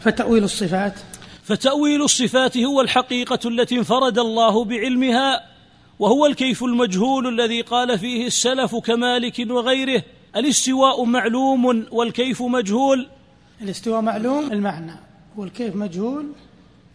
فتأويل 0.00 0.44
الصفات. 0.44 0.94
فتأويل 1.42 2.02
الصفات 2.02 2.56
هو 2.56 2.80
الحقيقة 2.80 3.38
التي 3.48 3.78
انفرد 3.78 4.18
الله 4.18 4.64
بعلمها 4.64 5.40
وهو 5.98 6.26
الكيف 6.26 6.64
المجهول 6.64 7.40
الذي 7.40 7.60
قال 7.60 7.98
فيه 7.98 8.26
السلف 8.26 8.76
كمالك 8.76 9.46
وغيره 9.50 10.02
الاستواء 10.36 11.04
معلوم 11.04 11.86
والكيف 11.92 12.42
مجهول. 12.42 13.08
الاستواء 13.62 14.00
معلوم 14.00 14.52
المعنى 14.52 14.94
والكيف 15.36 15.76
مجهول 15.76 16.26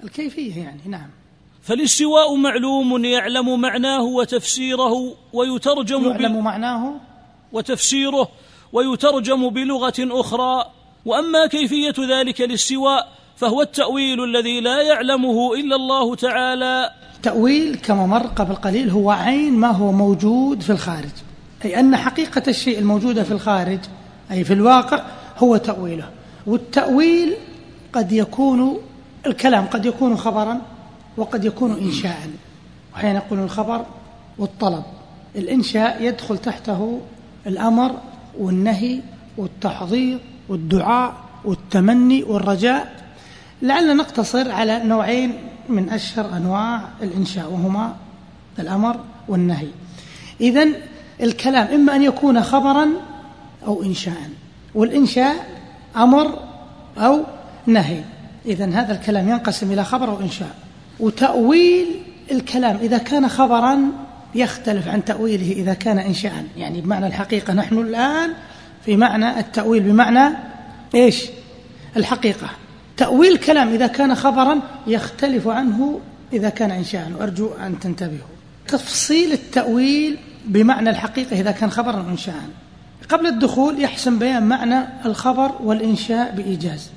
الكيفية 0.04 0.64
يعني 0.64 0.82
نعم. 0.86 1.10
فالاستواء 1.66 2.36
معلوم 2.36 3.06
يعلم 3.06 3.62
معناه 3.62 4.04
وتفسيره 4.04 5.14
ويترجم 5.34 6.12
يعلم 6.12 6.44
معناه 6.44 6.94
وتفسيره 7.52 8.28
ويترجم 8.74 9.50
بلغة 9.50 9.94
أخرى. 10.00 10.66
وأما 11.06 11.48
كيفية 11.48 11.94
ذلك 12.00 12.42
الاستواء 12.42 13.08
فهو 13.36 13.62
التأويل 13.62 14.24
الذي 14.24 14.62
لا 14.62 14.82
يعلمه 14.82 15.54
إلا 15.54 15.76
الله 15.76 16.16
تعالى. 16.16 16.92
تأويل 17.24 17.76
كما 17.76 18.06
مر 18.06 18.28
قبل 18.28 18.56
قليل 18.56 18.90
هو 18.90 19.12
عين 19.12 19.54
ما 19.54 19.72
هو 19.72 19.92
موجود 19.92 20.62
في 20.62 20.70
الخارج. 20.70 21.16
أي 21.66 21.80
أن 21.80 21.96
حقيقة 21.96 22.44
الشيء 22.48 22.80
الموجودة 22.80 23.24
في 23.24 23.32
الخارج 23.32 23.80
أي 24.32 24.44
في 24.44 24.54
الواقع 24.54 25.04
هو 25.38 25.58
تأويله. 25.58 26.10
والتأويل 26.48 27.34
قد 27.94 28.12
يكون 28.12 28.78
الكلام 29.26 29.66
قد 29.66 29.86
يكون 29.86 30.18
خبرا. 30.18 30.62
وقد 31.18 31.46
يكون 31.46 31.72
إنشاء. 31.72 32.30
وحين 32.94 33.16
يقول 33.16 33.40
الخبر 33.40 33.86
والطلب 34.38 34.84
الإنشاء 35.36 36.04
يدخل 36.04 36.38
تحته 36.38 37.02
الأمر 37.48 37.96
والنهي 38.40 39.00
والتحضير 39.38 40.20
والدعاء 40.50 41.14
والتمني 41.46 42.24
والرجاء. 42.24 43.06
لعلنا 43.62 43.94
نقتصر 43.94 44.52
على 44.52 44.84
نوعين 44.84 45.34
من 45.70 45.90
أشهر 45.90 46.38
أنواع 46.38 46.82
الإنشاء 47.02 47.52
وهما 47.52 47.96
الأمر 48.60 49.00
والنهي. 49.28 49.68
إذا 50.42 50.68
الكلام 51.22 51.68
إما 51.68 51.96
أن 51.96 52.04
يكون 52.04 52.44
خبرا 52.44 52.88
أو 53.66 53.84
إنشاء 53.84 54.30
والإنشاء 54.76 55.36
أمر 55.96 56.40
أو 56.98 57.24
نهي. 57.66 58.04
إذا 58.46 58.66
هذا 58.66 58.94
الكلام 58.94 59.30
ينقسم 59.30 59.72
إلى 59.72 59.84
خبر 59.84 60.10
وإنشاء. 60.10 60.56
وتأويل 61.00 61.88
الكلام. 62.32 62.78
إذا 62.82 62.98
كان 62.98 63.30
خبرا 63.30 63.80
يختلف 64.36 64.88
عن 64.88 65.06
تأويله 65.06 65.52
إذا 65.52 65.74
كان 65.74 66.00
إنشاء 66.00 66.46
يعني 66.58 66.82
بمعنى 66.82 67.08
الحقيقة 67.08 67.54
نحن 67.54 67.78
الآن 67.78 68.30
في 68.86 68.98
معنى 68.98 69.40
التأويل. 69.40 69.84
بمعنى 69.84 70.36
إيش؟ 70.96 71.26
الحقيقة. 71.98 72.50
تأويل 72.98 73.32
الكلام 73.32 73.68
إذا 73.68 73.88
كان 73.88 74.16
خبرا 74.16 74.60
يختلف 74.88 75.48
عنه 75.48 76.00
إذا 76.34 76.50
كان 76.50 76.72
إنشاء 76.72 77.12
وأرجو 77.20 77.50
أن 77.66 77.80
تنتبهوا. 77.80 78.36
تفصيل 78.68 79.32
التأويل 79.32 80.18
بمعنى 80.46 80.90
الحقيقة 80.90 81.40
إذا 81.40 81.52
كان 81.52 81.72
خبرا 81.72 82.06
إنشاء 82.12 82.36
قبل 83.10 83.28
الدخول 83.28 83.82
يحسن 83.82 84.20
بيان 84.20 84.44
معنى 84.44 84.80
الخبر 85.06 85.52
والإنشاء 85.64 86.34
بإيجاز. 86.38 86.90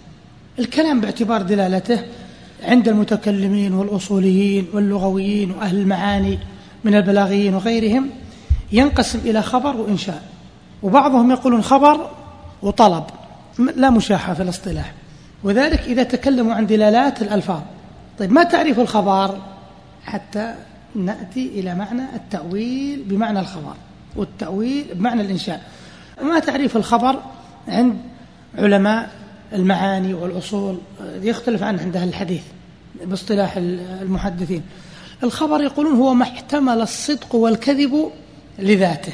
الكلام 0.58 1.00
باعتبار 1.00 1.42
دلالته 1.42 2.02
عند 2.62 2.88
المتكلمين 2.88 3.74
والأصوليين 3.74 4.66
واللغويين 4.74 5.50
وأهل 5.50 5.76
المعاني 5.78 6.38
من 6.84 6.94
البلاغيين 6.94 7.54
وغيرهم 7.54 8.10
ينقسم 8.72 9.18
إلى 9.18 9.42
خبر 9.42 9.76
وإنشاء. 9.76 10.22
وبعضهم 10.82 11.30
يقولون 11.30 11.62
خبر 11.62 12.10
وطلب 12.62 13.04
لا 13.76 13.90
مشاحة 13.90 14.34
في 14.34 14.42
الاصطلاح. 14.42 14.92
وذلك 15.44 15.80
إذا 15.80 16.02
تكلموا 16.02 16.54
عن 16.54 16.66
دلالات 16.66 17.22
الألفاظ. 17.22 17.60
طيب 18.18 18.32
ما 18.32 18.42
تعريف 18.42 18.80
الخبر؟ 18.80 19.38
حتى 20.04 20.54
نأتي 20.94 21.46
إلى 21.46 21.74
معنى 21.74 22.02
التأويل 22.14 23.02
بمعنى 23.06 23.40
الخبر 23.40 23.74
والتأويل 24.16 24.84
بمعنى 24.94 25.20
الإنشاء. 25.20 25.62
ما 26.22 26.38
تعريف 26.38 26.76
الخبر 26.76 27.22
عند 27.68 27.96
علماء 28.58 29.10
المعاني 29.52 30.14
والأصول 30.14 30.78
يختلف 31.22 31.62
عنه 31.62 31.82
عند 31.82 31.96
أهل 31.96 32.08
الحديث 32.08 32.42
باصطلاح 33.04 33.56
المحدثين. 34.02 34.62
الخبر 35.22 35.62
يقولون 35.62 35.96
هو 35.96 36.14
ما 36.14 36.22
احتمل 36.22 36.80
الصدق 36.80 37.34
والكذب 37.34 38.10
لذاته 38.58 39.12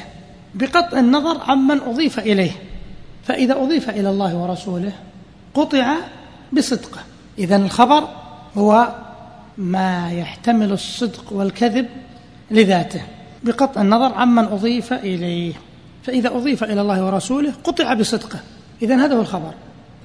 بقطع 0.55 0.99
النظر 0.99 1.41
عمن 1.41 1.79
أضيف 1.79 2.19
إليه. 2.19 2.51
فإذا 3.23 3.53
أضيف 3.53 3.89
إلى 3.89 4.09
الله 4.09 4.35
ورسوله 4.35 4.91
قطع 5.53 5.95
بصدقه. 6.53 6.99
إذا 7.39 7.55
الخبر 7.55 8.07
هو 8.57 8.95
ما 9.57 10.11
يحتمل 10.11 10.71
الصدق 10.71 11.33
والكذب 11.33 11.87
لذاته 12.51 13.01
بقطع 13.43 13.81
النظر 13.81 14.13
عمن 14.13 14.43
أضيف 14.43 14.93
إليه. 14.93 15.53
فإذا 16.03 16.27
أضيف 16.27 16.63
إلى 16.63 16.81
الله 16.81 17.05
ورسوله 17.05 17.53
قطع 17.63 17.93
بصدقه. 17.93 18.39
إذا 18.81 19.05
هذا 19.05 19.15
هو 19.15 19.21
الخبر. 19.21 19.53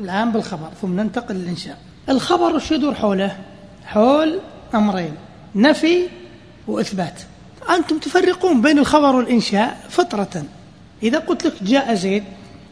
العام 0.01 0.33
بالخبر 0.33 0.69
ثم 0.83 1.01
ننتقل 1.01 1.35
للإنشاء. 1.35 1.79
الخبر 2.09 2.55
وش 2.57 2.71
يدور 2.71 2.95
حوله؟ 2.95 3.37
حول 3.87 4.41
أمرين 4.75 5.15
نفي 5.55 6.09
وإثبات. 6.67 7.21
أنتم 7.71 7.99
تفرقون 7.99 8.63
بين 8.63 8.79
الخبر 8.79 9.17
والإنشاء 9.17 9.81
فطرة. 9.89 10.45
إذا 11.03 11.19
قلت 11.19 11.47
لك 11.47 11.63
جاء 11.63 11.95
زيد 11.95 12.25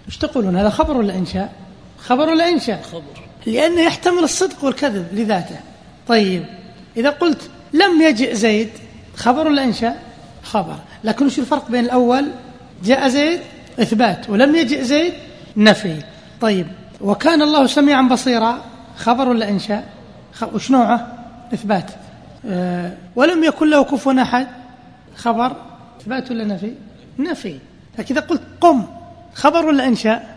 إيش 0.06 0.16
تقولون؟ 0.16 0.56
هذا 0.56 0.70
خبر 0.70 0.96
ولا 0.96 1.14
إنشاء؟ 1.14 1.52
خبر 1.98 2.28
ولا 2.28 2.48
إنشاء؟ 2.48 2.82
خبر. 2.82 3.28
لأنه 3.46 3.80
يحتمل 3.80 4.24
الصدق 4.24 4.64
والكذب 4.64 5.06
لذاته. 5.12 5.56
طيب 6.08 6.44
إذا 6.96 7.10
قلت 7.10 7.50
لم 7.72 8.02
يجئ 8.02 8.34
زيد 8.34 8.70
خبر 9.16 9.46
ولا 9.46 9.64
إنشاء؟ 9.64 10.02
خبر. 10.42 10.76
لكن 11.04 11.26
وش 11.26 11.38
الفرق 11.38 11.70
بين 11.70 11.84
الأول؟ 11.84 12.28
جاء 12.84 13.08
زيد 13.08 13.40
إثبات. 13.80 14.30
ولم 14.30 14.56
يجئ 14.56 14.84
زيد 14.84 15.12
نفي. 15.56 16.02
طيب 16.40 16.66
وكان 17.00 17.42
الله 17.42 17.66
سميعا 17.66 18.02
بصيرا. 18.02 18.58
خبر 18.96 19.28
ولا 19.28 19.48
إنشاء؟ 19.48 19.88
وش 20.54 20.70
نوعه 20.70 21.12
إثبات. 21.54 21.90
أه 22.46 22.92
ولم 23.16 23.44
يكن 23.44 23.70
له 23.70 23.84
كفوا 23.84 24.22
أحد. 24.22 24.46
خبر؟ 25.16 25.56
إثبات 26.00 26.30
ولا 26.30 26.44
نفي؟ 26.44 26.72
نفي. 27.18 27.58
لكن 27.98 28.14
إذا 28.14 28.26
قلت 28.26 28.42
قم 28.60 28.86
خبر 29.34 29.66
ولا 29.66 29.86
إنشاء؟ 29.86 30.36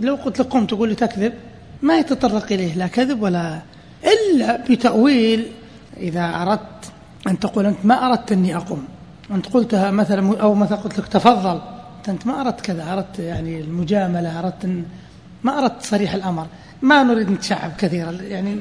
لو 0.00 0.14
قلت 0.14 0.40
لك 0.40 0.46
قم 0.46 0.66
تقول 0.66 0.88
لي 0.88 0.94
تكذب؟ 0.94 1.32
ما 1.82 1.98
يتطرق 1.98 2.52
إليه 2.52 2.74
لا 2.74 2.86
كذب 2.86 3.22
ولا 3.22 3.58
إلا 4.04 4.56
بتأويل. 4.70 5.46
إذا 5.96 6.42
أردت 6.42 6.92
أن 7.26 7.38
تقول 7.38 7.66
أنت 7.66 7.78
ما 7.84 8.06
أردت 8.06 8.32
أني 8.32 8.56
أقوم 8.56 8.84
أنت 9.30 9.46
قلتها 9.46 9.90
مثلا 9.90 10.40
أو 10.40 10.54
مثلا 10.54 10.78
قلت 10.78 10.98
لك 10.98 11.06
تفضل. 11.06 11.60
أنت 12.08 12.26
ما 12.26 12.40
أردت 12.40 12.60
كذا 12.60 12.92
أردت 12.92 13.18
يعني 13.18 13.60
المجاملة 13.60 14.38
أردت 14.38 14.64
أن 14.64 14.84
ما 15.44 15.58
أردت 15.58 15.82
صريح 15.82 16.14
الأمر. 16.14 16.46
ما 16.82 17.02
نريد 17.02 17.30
نتشعب 17.30 17.72
كثيرا 17.78 18.12
يعني 18.12 18.60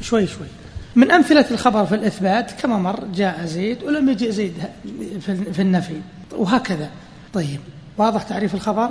شوي 0.00 0.26
شوي. 0.26 0.46
من 0.96 1.10
أمثلة 1.10 1.44
الخبر 1.50 1.86
في 1.86 1.94
الإثبات 1.94 2.50
كما 2.50 2.78
مر 2.78 3.04
جاء 3.14 3.44
زيد 3.44 3.82
ولم 3.82 4.08
يجئ 4.08 4.30
زيد 4.30 4.54
في 5.52 5.62
النفي. 5.62 6.00
وهكذا. 6.32 6.90
طيب 7.32 7.60
واضح 7.98 8.22
تعريف 8.22 8.54
الخبر؟ 8.54 8.90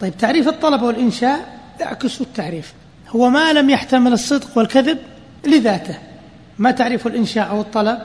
طيب 0.00 0.16
تعريف 0.16 0.48
الطلب 0.48 0.82
والإنشاء 0.82 1.58
يعكس 1.80 2.20
التعريف. 2.20 2.72
هو 3.08 3.30
ما 3.30 3.52
لم 3.52 3.70
يحتمل 3.70 4.12
الصدق 4.12 4.58
والكذب 4.58 4.98
لذاته. 5.46 5.94
ما 6.58 6.70
تعرف 6.70 7.06
الإنشاء 7.06 7.50
أو 7.50 7.60
الطلب؟ 7.60 7.98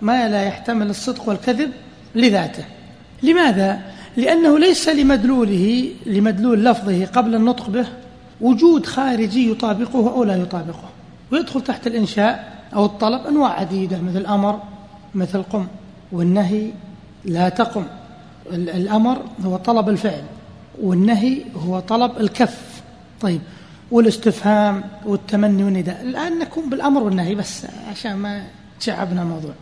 ما 0.00 0.28
لا 0.28 0.42
يحتمل 0.42 0.90
الصدق 0.90 1.28
والكذب 1.28 1.70
لذاته. 2.14 2.64
لماذا؟ 3.22 3.80
لأنه 4.16 4.58
ليس 4.58 4.88
لمدلوله 4.88 5.90
لمدلول 6.06 6.64
لفظه 6.64 7.06
قبل 7.06 7.34
النطق 7.34 7.70
به 7.70 7.86
وجود 8.40 8.86
خارجي 8.86 9.50
يطابقه 9.50 10.12
أو 10.12 10.24
لا 10.24 10.36
يطابقه 10.36 10.88
ويدخل 11.32 11.60
تحت 11.60 11.86
الإنشاء 11.86 12.60
أو 12.74 12.84
الطلب 12.84 13.26
أنواع 13.26 13.60
عديدة 13.60 14.00
مثل 14.00 14.16
الأمر 14.16 14.60
مثل 15.14 15.42
قم 15.42 15.66
والنهي 16.12 16.70
لا 17.24 17.48
تقم. 17.48 17.84
الأمر 18.52 19.22
هو 19.44 19.56
طلب 19.56 19.88
الفعل 19.88 20.22
والنهي 20.82 21.42
هو 21.56 21.80
طلب 21.80 22.20
الكف. 22.20 22.82
طيب 23.20 23.40
والاستفهام 23.90 24.84
والتمني 25.06 25.64
والنداء. 25.64 26.02
الآن 26.02 26.38
نكون 26.38 26.70
بالأمر 26.70 27.02
والنهي 27.02 27.34
بس 27.34 27.66
عشان 27.90 28.16
ما 28.16 28.42
تشعبنا 28.80 29.22
الموضوع. 29.22 29.52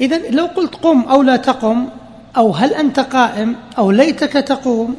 إذا 0.00 0.30
لو 0.30 0.46
قلت 0.46 0.74
قم 0.74 1.00
أو 1.00 1.22
لا 1.22 1.36
تقم 1.36 1.88
أو 2.36 2.52
هل 2.52 2.74
أنت 2.74 3.00
قائم 3.00 3.56
أو 3.78 3.90
ليتك 3.90 4.32
تقوم 4.32 4.96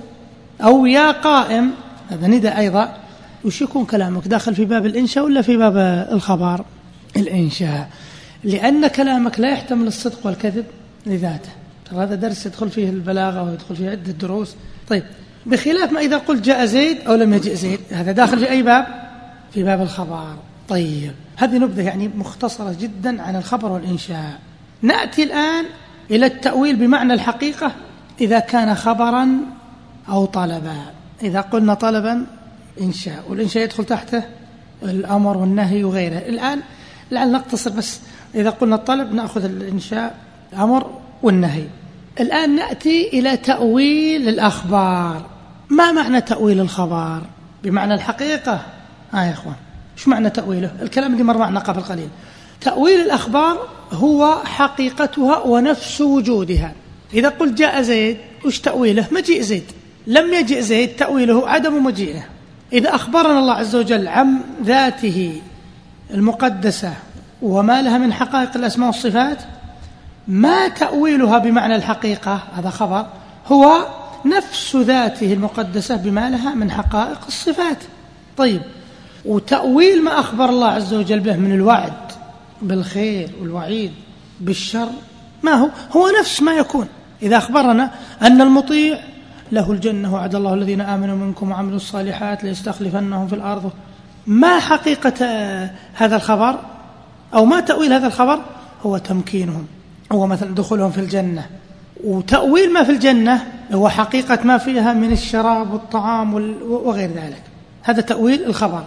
أو 0.61 0.85
يا 0.85 1.11
قائم 1.11 1.71
هذا 2.09 2.27
نداء 2.27 2.59
أيضا. 2.59 2.97
وش 3.45 3.61
يكون 3.61 3.85
كلامك؟ 3.85 4.27
داخل 4.27 4.55
في 4.55 4.65
باب 4.65 4.85
الإنشاء 4.85 5.25
ولا 5.25 5.41
في 5.41 5.57
باب 5.57 5.77
الخبر؟ 6.11 6.65
الإنشاء. 7.17 7.89
لأن 8.43 8.87
كلامك 8.87 9.39
لا 9.39 9.51
يحتمل 9.51 9.87
الصدق 9.87 10.25
والكذب 10.25 10.65
لذاته. 11.05 11.49
هذا 11.91 12.15
درس 12.15 12.45
يدخل 12.45 12.69
فيه 12.69 12.89
البلاغة 12.89 13.43
ويدخل 13.43 13.75
فيه 13.75 13.89
عدة 13.89 14.11
دروس. 14.11 14.55
طيب 14.89 15.03
بخلاف 15.45 15.91
ما 15.91 15.99
إذا 15.99 16.17
قلت 16.17 16.45
جاء 16.45 16.65
زيد 16.65 16.97
أو 17.07 17.15
لم 17.15 17.33
يجئ 17.33 17.55
زيد 17.55 17.79
هذا 17.91 18.11
داخل 18.11 18.39
في 18.39 18.49
أي 18.49 18.63
باب؟ 18.63 18.85
في 19.53 19.63
باب 19.63 19.81
الخبر. 19.81 20.35
طيب 20.69 21.11
هذه 21.35 21.57
نبذة 21.57 21.81
يعني 21.81 22.11
مختصرة 22.15 22.75
جدا 22.79 23.21
عن 23.21 23.35
الخبر 23.35 23.71
والإنشاء. 23.71 24.39
نأتي 24.81 25.23
الآن 25.23 25.65
إلى 26.11 26.25
التأويل 26.25 26.75
بمعنى 26.75 27.13
الحقيقة 27.13 27.71
إذا 28.21 28.39
كان 28.39 28.75
خبرا 28.75 29.29
أو 30.09 30.25
طلبا. 30.25 30.77
إذا 31.23 31.41
قلنا 31.41 31.73
طلبا 31.73 32.25
إنشاء. 32.81 33.23
والإنشاء 33.29 33.63
يدخل 33.63 33.85
تحته 33.85 34.23
الأمر 34.83 35.37
والنهي 35.37 35.83
وغيره. 35.83 36.17
الآن 36.17 36.59
لعل 37.11 37.31
نقتصر 37.31 37.69
بس. 37.69 37.99
إذا 38.35 38.49
قلنا 38.49 38.75
الطلب 38.75 39.13
نأخذ 39.13 39.43
الإنشاء 39.43 40.15
الأمر 40.53 40.99
والنهي. 41.23 41.63
الآن 42.19 42.55
نأتي 42.55 43.07
إلى 43.07 43.37
تأويل 43.37 44.29
الأخبار. 44.29 45.25
ما 45.69 45.91
معنى 45.91 46.21
تأويل 46.21 46.59
الخبر 46.59 47.21
بمعنى 47.63 47.93
الحقيقة. 47.93 48.61
آه 49.13 49.23
يا 49.23 49.31
إخوان 49.31 49.55
شو 49.95 50.09
معنى 50.09 50.29
تأويله؟ 50.29 50.71
الكلام 50.81 51.13
اللي 51.13 51.23
مر 51.23 51.37
معنا 51.37 51.59
قبل 51.59 51.81
قليل. 51.81 52.09
تأويل 52.61 53.01
الأخبار 53.01 53.67
هو 53.91 54.35
حقيقتها 54.43 55.37
ونفس 55.37 56.01
وجودها. 56.01 56.73
إذا 57.13 57.29
قلت 57.29 57.57
جاء 57.57 57.81
زيد 57.81 58.17
وش 58.45 58.59
تأويله؟ 58.59 59.07
مجيء 59.11 59.41
زيد. 59.41 59.63
لم 60.07 60.33
يجئ 60.33 60.61
زيد 60.61 60.95
تأويله 60.95 61.49
عدم 61.49 61.83
مجيئه. 61.83 62.23
إذا 62.73 62.95
أخبرنا 62.95 63.39
الله 63.39 63.53
عز 63.53 63.75
وجل 63.75 64.07
عن 64.07 64.39
ذاته 64.63 65.41
المقدسة 66.13 66.93
وما 67.41 67.81
لها 67.81 67.97
من 67.97 68.13
حقائق 68.13 68.49
الأسماء 68.55 68.87
والصفات 68.87 69.37
ما 70.27 70.67
تأويلها 70.67 71.37
بمعنى 71.37 71.75
الحقيقة 71.75 72.43
هذا 72.53 72.69
خبر 72.69 73.05
هو 73.47 73.85
نفس 74.25 74.75
ذاته 74.75 75.33
المقدسة 75.33 75.95
بما 75.95 76.29
لها 76.29 76.55
من 76.55 76.71
حقائق 76.71 77.19
الصفات. 77.27 77.77
طيب 78.37 78.61
وتأويل 79.25 80.03
ما 80.03 80.19
أخبر 80.19 80.49
الله 80.49 80.67
عز 80.67 80.93
وجل 80.93 81.19
به 81.19 81.35
من 81.35 81.51
الوعد 81.51 82.10
بالخير 82.61 83.29
والوعيد 83.41 83.91
بالشر 84.39 84.89
ما 85.43 85.51
هو؟ 85.51 85.69
هو 85.91 86.09
نفس 86.19 86.41
ما 86.41 86.53
يكون. 86.53 86.87
إذا 87.23 87.37
أخبرنا 87.37 87.91
أن 88.21 88.41
المطيع 88.41 88.99
له 89.51 89.71
الجنة 89.71 90.13
وعد 90.13 90.35
الله 90.35 90.53
الذين 90.53 90.81
آمنوا 90.81 91.15
منكم 91.15 91.51
وعملوا 91.51 91.75
الصالحات 91.75 92.43
ليستخلفنهم 92.43 93.27
في 93.27 93.35
الأرض. 93.35 93.71
ما 94.27 94.59
حقيقة 94.59 95.25
هذا 95.93 96.15
الخبر؟ 96.15 96.59
أو 97.33 97.45
ما 97.45 97.59
تأويل 97.59 97.93
هذا 97.93 98.07
الخبر؟ 98.07 98.39
هو 98.85 98.97
تمكينهم 98.97 99.67
هو 100.11 100.27
مثلا 100.27 100.55
دخولهم 100.55 100.91
في 100.91 100.97
الجنة. 100.97 101.45
وتأويل 102.03 102.73
ما 102.73 102.83
في 102.83 102.91
الجنة 102.91 103.45
هو 103.73 103.89
حقيقة 103.89 104.39
ما 104.43 104.57
فيها 104.57 104.93
من 104.93 105.11
الشراب 105.11 105.73
والطعام 105.73 106.33
وغير 106.63 107.09
ذلك. 107.09 107.43
هذا 107.83 108.01
تأويل 108.01 108.45
الخبر. 108.45 108.83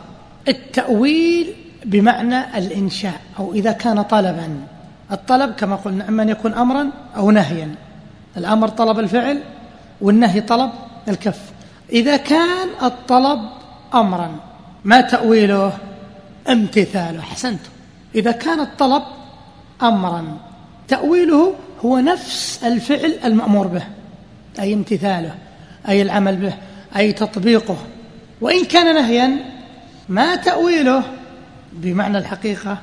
التأويل 0.48 1.54
بمعنى 1.84 2.58
الإنشاء 2.58 3.20
أو 3.38 3.52
إذا 3.52 3.72
كان 3.72 4.02
طلبا. 4.02 4.60
الطلب 5.12 5.54
كما 5.54 5.76
قلنا 5.76 6.08
إما 6.08 6.22
أن 6.22 6.28
يكون 6.28 6.54
أمرا 6.54 6.90
أو 7.16 7.30
نهيا. 7.30 7.74
الأمر 8.36 8.68
طلب 8.68 8.98
الفعل 8.98 9.40
والنهي 10.00 10.40
طلب 10.40 10.70
الكف. 11.08 11.40
إذا 11.92 12.16
كان 12.16 12.68
الطلب 12.82 13.40
أمرا 13.94 14.30
ما 14.84 15.00
تأويله؟ 15.00 15.72
امتثاله. 16.48 17.20
حسنتم 17.20 17.70
إذا 18.14 18.32
كان 18.32 18.60
الطلب 18.60 19.02
أمرا 19.82 20.38
تأويله 20.88 21.54
هو 21.84 21.98
نفس 21.98 22.64
الفعل 22.64 23.14
المأمور 23.24 23.66
به 23.66 23.82
أي 24.60 24.74
امتثاله 24.74 25.34
أي 25.88 26.02
العمل 26.02 26.36
به 26.36 26.54
أي 26.96 27.12
تطبيقه. 27.12 27.76
وإن 28.40 28.64
كان 28.64 28.94
نهيا 28.94 29.36
ما 30.08 30.36
تأويله؟ 30.36 31.02
بمعنى 31.74 32.18
الحقيقة. 32.18 32.78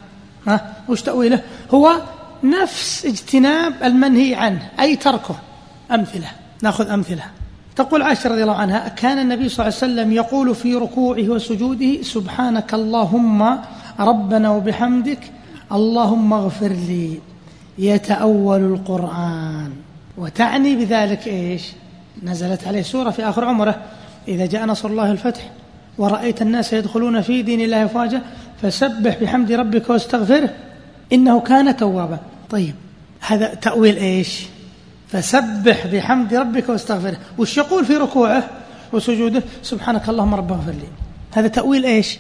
ها؟ 0.48 0.74
وش 0.90 1.02
تأويله؟ 1.02 1.42
هو 1.74 1.92
نفس 2.44 3.06
اجتناب 3.06 3.74
المنهي 3.84 4.36
عنه 4.36 4.70
أي 4.80 4.96
تركه. 4.96 5.36
أمثلة. 5.92 6.28
نأخذ 6.64 6.90
أمثلة. 6.90 7.24
تقول 7.76 8.02
عائشة 8.02 8.30
رضي 8.30 8.42
الله 8.42 8.56
عنها 8.56 8.88
كان 8.88 9.20
النبي 9.20 9.50
صلى 9.50 9.68
الله 9.68 9.78
عليه 9.82 9.94
وسلم 9.94 10.12
يقول 10.12 10.56
في 10.56 10.76
ركوعه 10.76 11.30
وسجوده 11.30 12.02
سبحانك 12.02 12.74
اللهم 12.74 13.58
ربنا 14.00 14.50
وبحمدك 14.50 15.20
اللهم 15.72 16.34
اغفر 16.34 16.68
لي. 16.68 17.20
يتأول 17.78 18.60
القرآن. 18.60 19.72
وتعني 20.18 20.76
بذلك 20.76 21.28
إيش؟ 21.28 21.64
نزلت 22.24 22.68
عليه 22.68 22.82
سورة 22.82 23.10
في 23.10 23.30
آخر 23.30 23.46
عمره. 23.46 23.76
إذا 24.28 24.46
جاء 24.46 24.66
نصر 24.66 24.90
الله 24.90 25.12
الفتح 25.12 25.50
ورأيت 25.98 26.42
الناس 26.42 26.74
يدخلون 26.74 27.22
في 27.22 27.42
دين 27.42 27.62
الله 27.62 27.86
أفواجا 27.86 28.22
فسبح 28.62 29.18
بحمد 29.22 29.52
ربك 29.52 29.90
واستغفره 29.90 30.50
إنه 31.14 31.40
كان 31.40 31.78
توابا. 31.78 32.20
طيب 32.50 32.76
هذا 33.28 33.54
تأويل 33.54 33.98
إيش؟ 33.98 34.46
فسبح 35.08 35.88
بحمد 35.88 36.34
ربك 36.34 36.70
واستغفره. 36.70 37.18
وش 37.38 37.58
يقول 37.58 37.86
في 37.86 37.98
ركوعه 37.98 38.44
وسجوده؟ 38.94 39.44
سبحانك 39.64 40.10
اللهم 40.10 40.36
رب 40.36 40.52
اغفر 40.52 40.72
لي. 40.72 40.88
هذا 41.32 41.48
تأويل 41.48 41.86
إيش؟ 41.86 42.20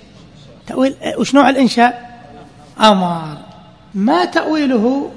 تأويل 0.67 0.95
وش 1.17 1.35
نوع 1.35 1.49
الإنشاء؟ 1.49 2.21
أمر. 2.79 3.37
ما 3.93 4.25
تأويله 4.25 5.11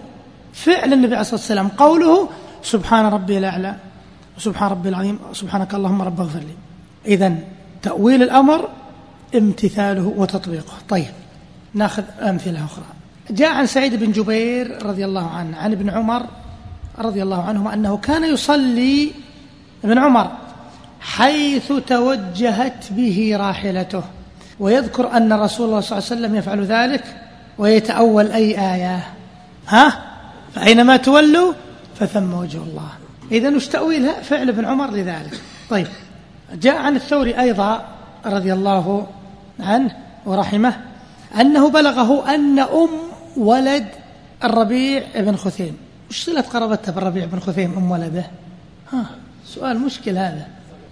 فعل 0.52 0.92
النبي 0.92 1.14
عليه 1.14 1.20
الصلاة 1.20 1.40
والسلام 1.40 1.68
قوله 1.68 2.28
سبحان 2.62 3.04
ربي 3.06 3.38
الأعلى 3.38 3.76
وسبحان 4.36 4.70
ربي 4.70 4.88
العظيم 4.88 5.18
سبحانك 5.32 5.74
اللهم 5.74 6.02
رب 6.02 6.20
اغفر 6.20 6.38
لي. 6.38 6.56
إذا 7.14 7.34
تأويل 7.82 8.22
الأمر 8.22 8.68
امتثاله 9.34 10.14
وتطبيقه. 10.16 10.74
طيب 10.88 11.12
ناخذ 11.74 12.02
أمثلة 12.20 12.64
أخرى. 12.64 12.84
جاء 13.30 13.52
عن 13.52 13.66
سعيد 13.66 13.94
بن 13.94 14.12
جبير 14.12 14.86
رضي 14.86 15.04
الله 15.04 15.30
عنه 15.30 15.56
عن 15.56 15.72
ابن 15.72 15.90
عمر 15.90 16.26
رضي 16.98 17.22
الله 17.22 17.42
عنهما 17.42 17.74
أنه 17.74 17.96
كان 17.96 18.24
يصلي 18.24 19.12
ابن 19.84 19.98
عمر 19.98 20.30
حيث 21.00 21.72
توجهت 21.86 22.84
به 22.90 23.36
راحلته. 23.36 24.02
ويذكر 24.60 25.16
أن 25.16 25.32
رسول 25.32 25.66
الله 25.66 25.80
صلى 25.80 25.98
الله 25.98 26.10
عليه 26.10 26.20
وسلم 26.20 26.34
يفعل 26.34 26.64
ذلك 26.64 27.04
ويتأول 27.58 28.30
أي 28.30 28.74
آية. 28.74 29.04
ها؟ 29.68 30.02
فأينما 30.54 30.96
تولوا 30.96 31.52
فثم 32.00 32.34
وجه 32.34 32.58
الله. 32.58 32.88
إذا 33.32 33.56
وش 33.56 33.66
تأويلها؟ 33.66 34.22
فعل 34.22 34.48
ابن 34.48 34.64
عمر 34.64 34.90
لذلك. 34.90 35.40
طيب 35.70 35.86
جاء 36.54 36.76
عن 36.76 36.96
الثوري 36.96 37.40
أيضا 37.40 37.84
رضي 38.26 38.52
الله 38.52 39.06
عنه 39.60 39.96
ورحمه 40.26 40.76
أنه 41.40 41.70
بلغه 41.70 42.34
أن 42.34 42.58
أم 42.58 42.88
ولد 43.36 43.86
الربيع 44.44 45.02
بن 45.16 45.36
خثيم. 45.36 45.76
وش 46.10 46.24
صلة 46.24 46.40
قرابتها 46.40 46.92
بالربيع 46.92 47.24
بن 47.24 47.40
خثيم 47.40 47.72
أم 47.76 47.90
ولده؟ 47.90 48.26
ها 48.92 49.06
سؤال 49.46 49.80
مشكل 49.80 50.18
هذا. 50.18 50.46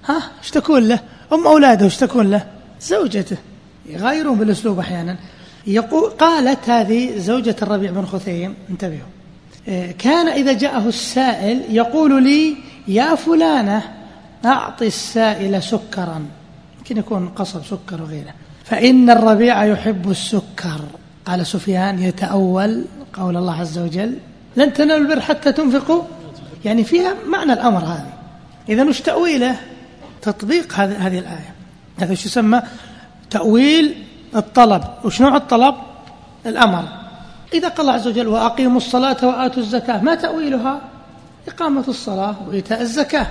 ها 0.09 0.22
إيش 0.42 0.51
تكون 0.51 0.88
له؟ 0.88 1.01
أم 1.33 1.46
أولاده 1.46 1.85
إيش 1.85 1.96
تكون 1.96 2.31
له؟ 2.31 2.46
زوجته. 2.81 3.37
يغايرون 3.87 4.38
بالأسلوب 4.38 4.79
أحيانا. 4.79 5.16
يقول 5.66 6.11
قالت 6.11 6.70
هذه 6.70 7.18
زوجة 7.18 7.57
الربيع 7.62 7.90
بن 7.90 8.07
خثيم 8.07 8.55
انتبهوا. 8.70 9.09
إيه، 9.68 9.92
كان 9.92 10.29
إذا 10.29 10.53
جاءه 10.53 10.88
السائل 10.88 11.62
يقول 11.68 12.22
لي 12.22 12.57
يا 12.88 13.14
فلانة 13.14 13.83
أعطي 14.44 14.87
السائل 14.87 15.62
سكرا. 15.62 16.27
يمكن 16.79 16.96
يكون 16.96 17.29
قصب 17.29 17.64
سكر 17.64 18.03
وغيره. 18.03 18.35
فإن 18.64 19.11
الربيع 19.11 19.64
يحب 19.64 20.11
السكر. 20.11 20.81
قال 21.27 21.46
سفيان 21.46 21.98
يتأول 21.98 22.85
قول 23.12 23.37
الله 23.37 23.61
عز 23.61 23.79
وجل 23.79 24.16
لن 24.57 24.72
تنالوا 24.72 24.98
البر 24.98 25.20
حتى 25.20 25.53
تنفقوا. 25.53 26.03
يعني 26.64 26.85
فيها 26.85 27.14
معنى 27.27 27.53
الأمر 27.53 27.85
هذا. 27.85 28.12
إذا 28.68 28.85
وش 28.85 29.01
تأويله؟ 29.01 29.57
تطبيق 30.22 30.75
هذه 30.75 31.18
الآية. 31.18 31.55
هذا 32.01 32.12
وش 32.12 32.27
يسمى؟ 32.27 32.62
تأويل 33.31 34.05
الطلب. 34.37 34.83
وش 35.05 35.20
نوع 35.20 35.37
الطلب؟ 35.37 35.75
الأمر. 36.46 36.85
إذا 37.55 37.68
قال 37.68 37.81
الله 37.81 37.92
عز 37.92 38.09
وجل 38.09 38.29
وأقيموا 38.29 38.77
الصلاة 38.77 39.16
وآتوا 39.22 39.62
الزكاة. 39.62 40.01
ما 40.01 40.14
تأويلها؟ 40.14 40.81
إقامة 41.48 41.85
الصلاة 41.88 42.37
وإيتاء 42.48 42.81
الزكاة. 42.81 43.27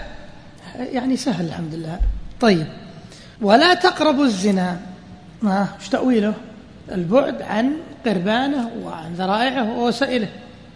يعني 0.76 1.18
سهل 1.18 1.46
الحمد 1.46 1.74
لله. 1.74 2.00
طيب. 2.42 2.68
ولا 3.42 3.74
تقربوا 3.74 4.26
الزنا. 4.26 4.80
ما 5.42 5.68
وش 5.80 5.90
تأويله؟ 5.90 6.34
البعد 6.92 7.42
عن 7.42 7.74
قربانه 8.06 8.70
وعن 8.84 9.14
ذرائعه 9.14 9.80
ووسائله. 9.80 10.28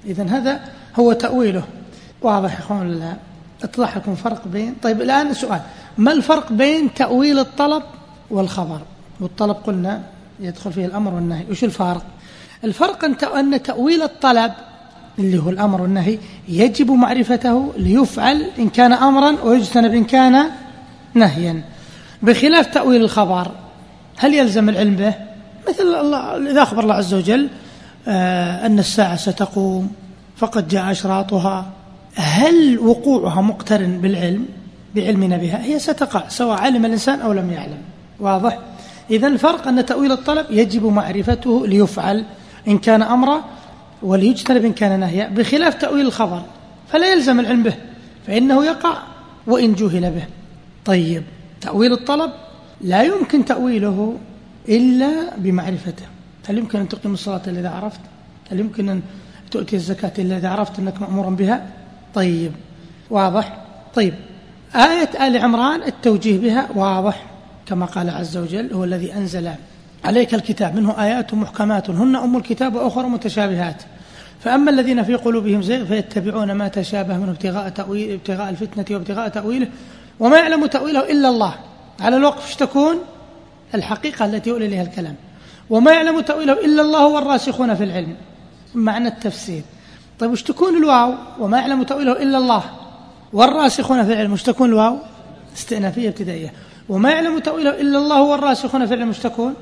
إذا 0.05 0.23
هذا 0.23 0.59
هو 0.99 1.13
تأويله. 1.13 1.63
واضح 2.21 2.53
يا 2.53 2.59
أخوان 2.59 3.15
إتضح 3.63 3.97
لكم 3.97 4.15
فرق 4.15 4.47
بين 4.47 4.75
طيب 4.83 5.01
الآن 5.01 5.33
سؤال. 5.33 5.61
ما 5.97 6.11
الفرق 6.11 6.51
بين 6.51 6.93
تأويل 6.93 7.39
الطلب 7.39 7.83
والخبر؟ 8.29 8.81
والطلب 9.19 9.55
قلنا 9.55 10.01
يدخل 10.39 10.73
فيه 10.73 10.85
الأمر 10.85 11.13
والنهي. 11.13 11.43
وش 11.51 11.63
الفارق 11.63 12.05
الفرق 12.63 13.05
أن 13.05 13.17
تأويل 13.63 14.01
الطلب 14.01 14.51
اللي 15.19 15.37
هو 15.37 15.49
الأمر 15.49 15.81
والنهي 15.81 16.19
يجب 16.47 16.91
معرفته 16.91 17.73
ليفعل 17.77 18.45
إن 18.59 18.69
كان 18.69 18.93
أمرا 18.93 19.41
ويجتنب 19.43 19.93
إن 19.93 20.03
كان 20.03 20.45
نهيا. 21.13 21.61
بخلاف 22.21 22.65
تأويل 22.67 23.01
الخبر 23.01 23.51
هل 24.17 24.33
يلزم 24.33 24.69
العلم 24.69 24.95
به؟ 24.95 25.13
مثل 25.69 25.83
الله 25.83 26.51
إذا 26.51 26.63
أخبر 26.63 26.83
الله 26.83 26.95
عز 26.95 27.13
وجل 27.13 27.49
آه 28.07 28.65
أن 28.65 28.79
الساعة 28.79 29.15
ستقوم 29.15 29.91
فقد 30.37 30.67
جاء 30.67 30.91
أشراطها. 30.91 31.65
هل 32.15 32.79
وقوعها 32.79 33.41
مقترن 33.41 34.01
بالعلم 34.01 34.45
بعلمنا 34.95 35.37
بها 35.37 35.63
هي 35.63 35.79
ستقع 35.79 36.27
سواء 36.27 36.57
علم 36.59 36.85
الإنسان 36.85 37.21
أو 37.21 37.33
لم 37.33 37.51
يعلم. 37.51 37.77
واضح؟ 38.19 38.59
إذا 39.11 39.27
الفرق 39.27 39.67
أن 39.67 39.85
تأويل 39.85 40.11
الطلب 40.11 40.45
يجب 40.49 40.85
معرفته 40.85 41.67
ليفعل 41.67 42.25
إن 42.67 42.77
كان 42.77 43.01
أمرا 43.01 43.41
وليجتنب 44.03 44.65
إن 44.65 44.73
كان 44.73 44.99
نهيا 44.99 45.27
بخلاف 45.27 45.73
تأويل 45.75 46.05
الخبر. 46.05 46.41
فلا 46.91 47.13
يلزم 47.13 47.39
العلم 47.39 47.63
به 47.63 47.73
فإنه 48.27 48.65
يقع 48.65 48.97
وإن 49.47 49.73
جهل 49.73 50.11
به. 50.11 50.23
طيب 50.85 51.23
تأويل 51.61 51.93
الطلب 51.93 52.31
لا 52.85 53.03
يمكن 53.03 53.45
تأويله 53.45 54.17
إلا 54.69 55.11
بمعرفته. 55.37 56.05
هل 56.47 56.57
يمكن 56.57 56.79
أن 56.79 56.89
تقيم 56.89 57.13
الصلاة 57.13 57.41
إلا 57.47 57.59
إذا 57.59 57.69
عرفت؟ 57.69 57.99
هل 58.51 58.59
يمكن 58.59 58.89
أن 58.89 59.01
تؤتي 59.51 59.75
الزكاة 59.75 60.11
إلا 60.19 60.37
إذا 60.37 60.49
عرفت 60.49 60.79
أنك 60.79 61.01
مأمور 61.01 61.29
بها؟ 61.29 61.67
طيب 62.13 62.51
واضح؟ 63.09 63.57
طيب 63.95 64.13
آية 64.75 65.27
آل 65.27 65.37
عمران 65.37 65.83
التوجيه 65.83 66.37
بها 66.37 66.69
واضح 66.75 67.25
كما 67.65 67.85
قال 67.85 68.09
عز 68.09 68.37
وجل 68.37 68.73
هو 68.73 68.83
الذي 68.83 69.13
أنزل 69.13 69.51
عليك 70.05 70.33
الكتاب 70.33 70.75
منه 70.75 71.03
آيات 71.03 71.33
محكمات 71.33 71.89
هن 71.89 72.15
أم 72.15 72.37
الكتاب 72.37 72.75
وأخر 72.75 73.07
متشابهات. 73.07 73.83
فأما 74.39 74.71
الذين 74.71 75.03
في 75.03 75.15
قلوبهم 75.15 75.61
زيغ 75.61 75.85
فيتبعون 75.85 76.51
ما 76.51 76.67
تشابه 76.67 77.17
منه 77.17 77.31
ابتغاء, 77.31 77.69
تأويل 77.69 78.11
ابتغاء 78.11 78.49
الفتنة 78.49 78.85
وابتغاء 78.91 79.27
تأويله 79.29 79.67
وما 80.19 80.37
يعلم 80.37 80.65
تأويله 80.65 81.11
إلا 81.11 81.29
الله. 81.29 81.55
على 81.99 82.15
الوقف 82.15 82.55
تكون؟ 82.55 82.97
الحقيقة 83.75 84.25
التي 84.25 84.49
يؤلي 84.49 84.65
إليها 84.65 84.83
الكلام. 84.83 85.15
وما 85.69 85.91
يعلم 85.91 86.19
تأويله 86.19 86.53
إلا 86.53 86.81
الله 86.81 87.07
والراسخون 87.07 87.75
في 87.75 87.83
العلم. 87.83 88.15
معنى 88.75 89.07
التفسير. 89.07 89.61
طيب 90.19 90.31
وش 90.31 90.43
تكون 90.43 90.77
الواو؟ 90.77 91.13
وما 91.39 91.57
يعلم 91.57 91.83
تأويله 91.83 92.11
إلا 92.11 92.37
الله 92.37 92.63
والراسخون 93.33 94.05
في 94.05 94.13
العلم. 94.13 94.33
وش 94.33 94.43
تكون 94.43 94.69
الواو؟ 94.69 94.97
استئنافية 95.55 96.09
ابتدائية. 96.09 96.53
وما 96.89 97.11
يعلم 97.11 97.39
تأويله 97.39 97.81
إلا 97.81 97.97
الله 97.97 98.21
والراسخون 98.21 98.85
في 98.85 98.93
العلم. 98.93 99.09
وش 99.09 99.19
تكون؟ 99.19 99.53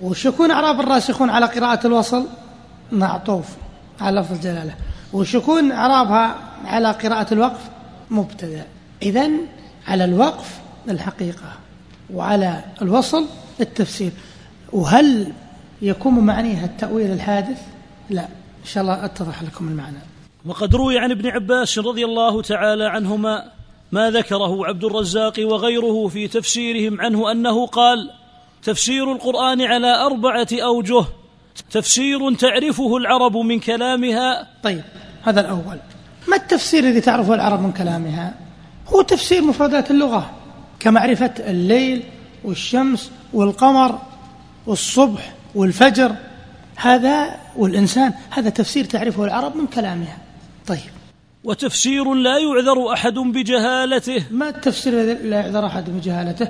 وش 0.00 0.24
يكون 0.24 0.50
أعراب 0.50 0.80
الراسخون 0.80 1.30
على 1.30 1.46
قراءة 1.46 1.86
الوصل؟ 1.86 2.26
معطوف. 2.92 3.46
على 4.00 4.20
لفظ 4.20 4.32
الجلالة. 4.32 4.74
وش 5.12 5.34
يكون 5.34 5.72
إعرابها 5.72 6.34
على 6.64 6.90
قراءة 6.90 7.34
الوقف؟ 7.34 7.60
مبتدأ. 8.10 8.66
إذا 9.02 9.30
على 9.88 10.04
الوقف 10.04 10.58
الحقيقة. 10.88 11.63
وعلى 12.12 12.64
الوصل 12.82 13.26
التفسير 13.60 14.12
وهل 14.72 15.32
يكون 15.82 16.14
معنيها 16.14 16.64
التأويل 16.64 17.12
الحادث؟ 17.12 17.62
لا 18.10 18.22
إن 18.64 18.68
شاء 18.70 18.82
الله 18.82 19.04
أتضح 19.04 19.42
لكم 19.42 19.68
المعنى. 19.68 19.98
وقد 20.46 20.74
روي 20.74 20.98
عن 20.98 21.10
ابن 21.10 21.26
عباس 21.26 21.78
رضي 21.78 22.04
الله 22.04 22.42
تعالى 22.42 22.84
عنهما 22.84 23.44
ما 23.92 24.10
ذكره 24.10 24.66
عبد 24.66 24.84
الرزاق 24.84 25.34
وغيره 25.38 26.08
في 26.08 26.28
تفسيرهم 26.28 27.00
عنه 27.00 27.32
أنه 27.32 27.66
قال 27.66 28.10
تفسير 28.62 29.12
القرآن 29.12 29.62
على 29.62 30.06
أربعة 30.06 30.48
أوجه 30.52 31.04
تفسير 31.70 32.34
تعرفه 32.34 32.96
العرب 32.96 33.36
من 33.36 33.60
كلامها. 33.60 34.48
طيب 34.62 34.82
هذا 35.22 35.40
الأول. 35.40 35.78
ما 36.28 36.36
التفسير 36.36 36.84
الذي 36.84 37.00
تعرفه 37.00 37.34
العرب 37.34 37.60
من 37.60 37.72
كلامها؟ 37.72 38.34
هو 38.88 39.02
تفسير 39.02 39.42
مفردات 39.42 39.90
اللغة. 39.90 40.30
كمعرفة 40.84 41.30
الليل 41.38 42.02
والشمس 42.44 43.10
والقمر 43.32 43.98
والصبح 44.66 45.32
والفجر. 45.54 46.14
هذا 46.76 47.36
والإنسان 47.56 48.12
هذا 48.30 48.50
تفسير 48.50 48.84
تعرفه 48.84 49.24
العرب 49.24 49.56
من 49.56 49.66
كلامها. 49.66 50.16
طيب. 50.66 50.78
وتفسير 51.44 52.14
لا 52.14 52.38
يعذر 52.38 52.92
أحد 52.92 53.14
بجهالته. 53.14 54.24
ما 54.30 54.48
التفسير 54.48 54.94
لا 55.22 55.36
يعذر 55.40 55.66
أحد 55.66 55.90
بجهالته؟ 55.90 56.48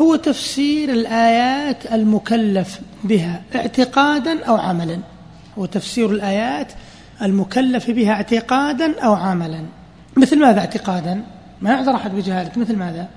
هو 0.00 0.16
تفسير 0.16 0.90
الآيات 0.90 1.92
المكلف 1.92 2.80
بها 3.04 3.42
اعتقادا 3.54 4.44
أو 4.44 4.56
عملا. 4.56 4.98
هو 5.58 5.66
تفسير 5.66 6.10
الآيات 6.10 6.72
المكلف 7.22 7.90
بها 7.90 8.12
اعتقادا 8.12 9.00
أو 9.00 9.14
عملا. 9.14 9.64
مثل 10.16 10.38
ماذا 10.38 10.60
اعتقادا؟ 10.60 11.24
ما 11.62 11.70
يعذر 11.70 11.94
أحد 11.94 12.14
بجهالته 12.14 12.60
مثل 12.60 12.76
ماذا؟ 12.76 13.08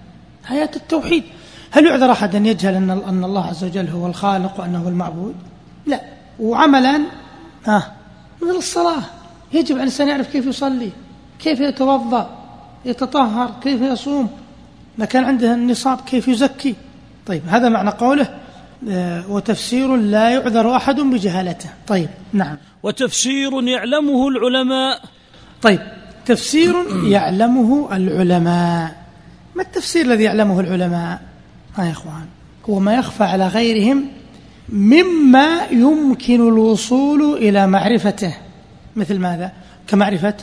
آيات 0.51 0.75
التوحيد. 0.75 1.23
هل 1.71 1.85
يعذر 1.85 2.11
أحد 2.11 2.35
أن 2.35 2.45
يجهل 2.45 2.75
أن 2.75 2.89
أن 2.89 3.23
الله 3.23 3.45
عز 3.45 3.63
وجل 3.63 3.87
هو 3.87 4.07
الخالق 4.07 4.59
وأنه 4.59 4.83
هو 4.83 4.87
المعبود؟ 4.87 5.35
لا. 5.85 6.01
وعملا 6.39 7.01
ها 7.65 7.93
مثل 8.41 8.57
الصلاة. 8.57 9.03
يجب 9.53 9.71
على 9.71 9.83
الإنسان 9.83 10.07
يعرف 10.07 10.27
كيف 10.27 10.45
يصلي 10.45 10.91
كيف 11.39 11.59
يتوضأ 11.59 12.29
يتطهر 12.85 13.51
كيف 13.63 13.81
يصوم. 13.81 14.29
ما 14.97 15.05
كان 15.05 15.25
عنده 15.25 15.53
النصاب 15.53 16.01
كيف 16.01 16.27
يزكي؟ 16.27 16.75
طيب 17.25 17.41
هذا 17.47 17.69
معنى 17.69 17.89
قوله 17.89 18.27
آه، 18.89 19.31
وتفسير 19.31 19.95
لا 19.95 20.29
يعذر 20.29 20.75
أحد 20.75 20.99
بجهالته. 20.99 21.69
طيب 21.87 22.09
نعم. 22.33 22.57
وتفسير 22.83 23.63
يعلمه 23.63 24.27
العلماء. 24.27 25.01
طيب 25.61 25.79
تفسير 26.25 26.75
يعلمه 27.03 27.95
العلماء. 27.95 29.06
ما 29.57 29.63
التفسير 29.63 30.05
الذي 30.05 30.23
يعلمه 30.23 30.59
العلماء؟ 30.59 31.21
يا 31.79 31.91
إخوان 31.91 32.25
هو 32.69 32.79
ما 32.79 32.95
يخفى 32.95 33.23
على 33.23 33.47
غيرهم 33.47 34.05
مما 34.69 35.65
يمكن 35.71 36.47
الوصول 36.47 37.33
إلى 37.33 37.67
معرفته. 37.67 38.37
مثل 38.95 39.19
ماذا؟ 39.19 39.51
كمعرفة 39.87 40.33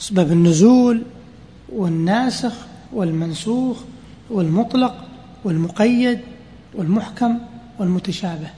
أسباب 0.00 0.32
النزول 0.32 1.02
والناسخ 1.72 2.52
والمنسوخ 2.92 3.76
والمطلق 4.30 4.94
والمقيد 5.44 6.20
والمحكم 6.74 7.38
والمتشابه. 7.78 8.50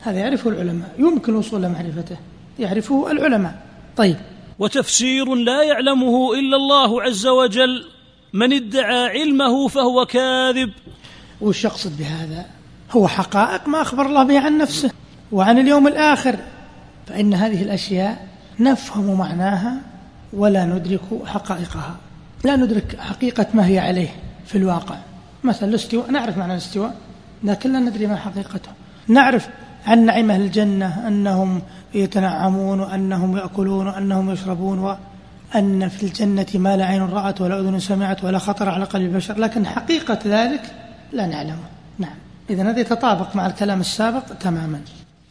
هذا 0.00 0.18
يعرفه 0.18 0.50
العلماء 0.50 0.94
يمكن 0.98 1.32
الوصول 1.32 1.68
معرفته. 1.68 2.16
يعرفه 2.58 3.10
العلماء. 3.10 3.62
طيب. 3.96 4.16
وتفسير 4.58 5.34
لا 5.34 5.62
يعلمه 5.62 6.34
إلا 6.34 6.56
الله 6.56 7.02
عز 7.02 7.26
وجل. 7.26 7.84
من 8.32 8.52
ادعى 8.52 9.08
علمه 9.08 9.68
فهو 9.68 10.06
كاذب. 10.06 10.70
وش 11.40 11.64
يقصد 11.64 11.98
بهذا؟ 11.98 12.46
هو 12.90 13.08
حقائق 13.08 13.68
ما 13.68 13.82
أخبر 13.82 14.06
الله 14.06 14.24
بها 14.24 14.40
عن 14.40 14.58
نفسه 14.58 14.90
وعن 15.32 15.58
اليوم 15.58 15.86
الآخر. 15.86 16.36
فإن 17.06 17.34
هذه 17.34 17.62
الأشياء 17.62 18.26
نفهم 18.60 19.18
معناها 19.18 19.80
ولا 20.32 20.64
ندرك 20.64 21.00
حقائقها. 21.26 21.96
لا 22.44 22.56
ندرك 22.56 22.96
حقيقة 23.00 23.46
ما 23.54 23.66
هي 23.66 23.78
عليه 23.78 24.08
في 24.46 24.58
الواقع. 24.58 24.96
مثلا 25.44 25.68
الاستواء 25.68 26.10
نعرف 26.10 26.38
معنى 26.38 26.52
الاستواء 26.52 26.96
لكن 27.44 27.72
لا 27.72 27.78
ندري 27.78 28.06
ما 28.06 28.16
حقيقته. 28.16 28.70
نعرف 29.08 29.48
عن 29.86 30.06
نعيم 30.06 30.30
أهل 30.30 30.40
الجنة 30.40 31.08
أنهم 31.08 31.62
يتنعمون 31.94 32.80
وأنهم 32.80 33.36
يأكلون 33.36 33.86
وأنهم 33.86 34.30
يشربون 34.30 34.78
وأن 35.54 35.88
في 35.88 36.02
الجنة 36.02 36.46
ما 36.54 36.76
لا 36.76 36.84
عين 36.84 37.02
رأت 37.02 37.40
ولا 37.40 37.60
أذن 37.60 37.80
سمعت 37.80 38.24
ولا 38.24 38.38
خطر 38.38 38.68
على 38.68 38.84
قلب 38.84 39.02
البشر 39.02 39.38
لكن 39.38 39.66
حقيقة 39.66 40.18
ذلك 40.24 40.62
لا 41.12 41.26
نعلمه. 41.26 41.64
نعم. 41.98 42.14
إذا 42.50 42.70
هذا 42.70 42.80
يتطابق 42.80 43.36
مع 43.36 43.46
الكلام 43.46 43.80
السابق 43.80 44.24
تماما. 44.40 44.80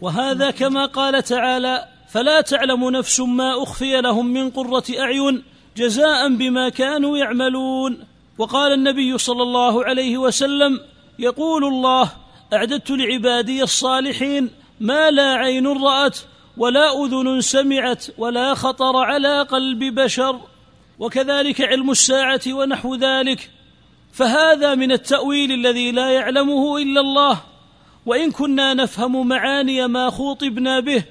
وهذا 0.01 0.51
كما 0.51 0.85
قال 0.85 1.23
تعالى 1.23 1.85
فلا 2.09 2.41
تعلم 2.41 2.89
نفس 2.89 3.19
ما 3.19 3.63
أخفي 3.63 4.01
لهم 4.01 4.33
من 4.33 4.49
قرة 4.49 4.83
أعين 4.99 5.43
جزاء 5.77 6.35
بما 6.35 6.69
كانوا 6.69 7.17
يعملون 7.17 7.97
وقال 8.37 8.73
النبي 8.73 9.17
صلى 9.17 9.43
الله 9.43 9.85
عليه 9.85 10.17
وسلم 10.17 10.79
يقول 11.19 11.65
الله 11.65 12.11
أعددت 12.53 12.91
لعبادي 12.91 13.63
الصالحين 13.63 14.49
ما 14.79 15.11
لا 15.11 15.33
عين 15.33 15.67
رأت 15.67 16.17
ولا 16.59 17.05
أذن 17.05 17.41
سمعت 17.41 18.05
ولا 18.17 18.53
خطر 18.53 18.97
على 18.97 19.41
قلب 19.41 19.79
بشر 19.79 20.39
وكذلك 20.99 21.61
علم 21.61 21.91
الساعة 21.91 22.41
ونحو 22.47 22.95
ذلك. 22.95 23.49
فهذا 24.11 24.75
من 24.75 24.91
التأويل 24.91 25.51
الذي 25.51 25.91
لا 25.91 26.09
يعلمه 26.09 26.77
إلا 26.77 27.01
الله. 27.01 27.41
وإن 28.05 28.31
كنا 28.31 28.73
نفهم 28.73 29.27
معاني 29.27 29.87
ما 29.87 30.09
خوطبنا 30.09 30.79
به 30.79 31.03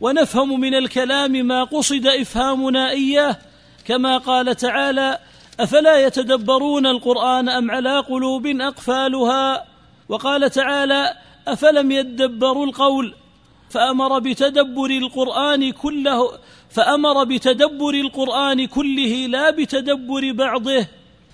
ونفهم 0.00 0.60
من 0.60 0.74
الكلام 0.74 1.32
ما 1.32 1.64
قصد 1.64 2.06
إفهامنا 2.06 2.90
إياه 2.90 3.36
كما 3.84 4.18
قال 4.18 4.56
تعالى 4.56 5.18
أفلا 5.60 6.06
يتدبرون 6.06 6.86
القرآن 6.86 7.48
أم 7.48 7.70
على 7.70 7.98
قلوب 7.98 8.46
أقفالها؟ 8.46 9.64
وقال 10.08 10.50
تعالى 10.50 11.16
أفلم 11.48 11.90
يدبروا 11.90 12.66
القول؟ 12.66 13.14
فأمر 13.70 14.18
بتدبر 14.18 14.90
القرآن 14.90 15.72
كله 15.72 16.32
فأمر 16.70 17.24
بتدبر 17.24 17.94
القرآن 17.94 18.66
كله 18.66 19.26
لا 19.26 19.50
بتدبر 19.50 20.32
بعضه. 20.32 20.86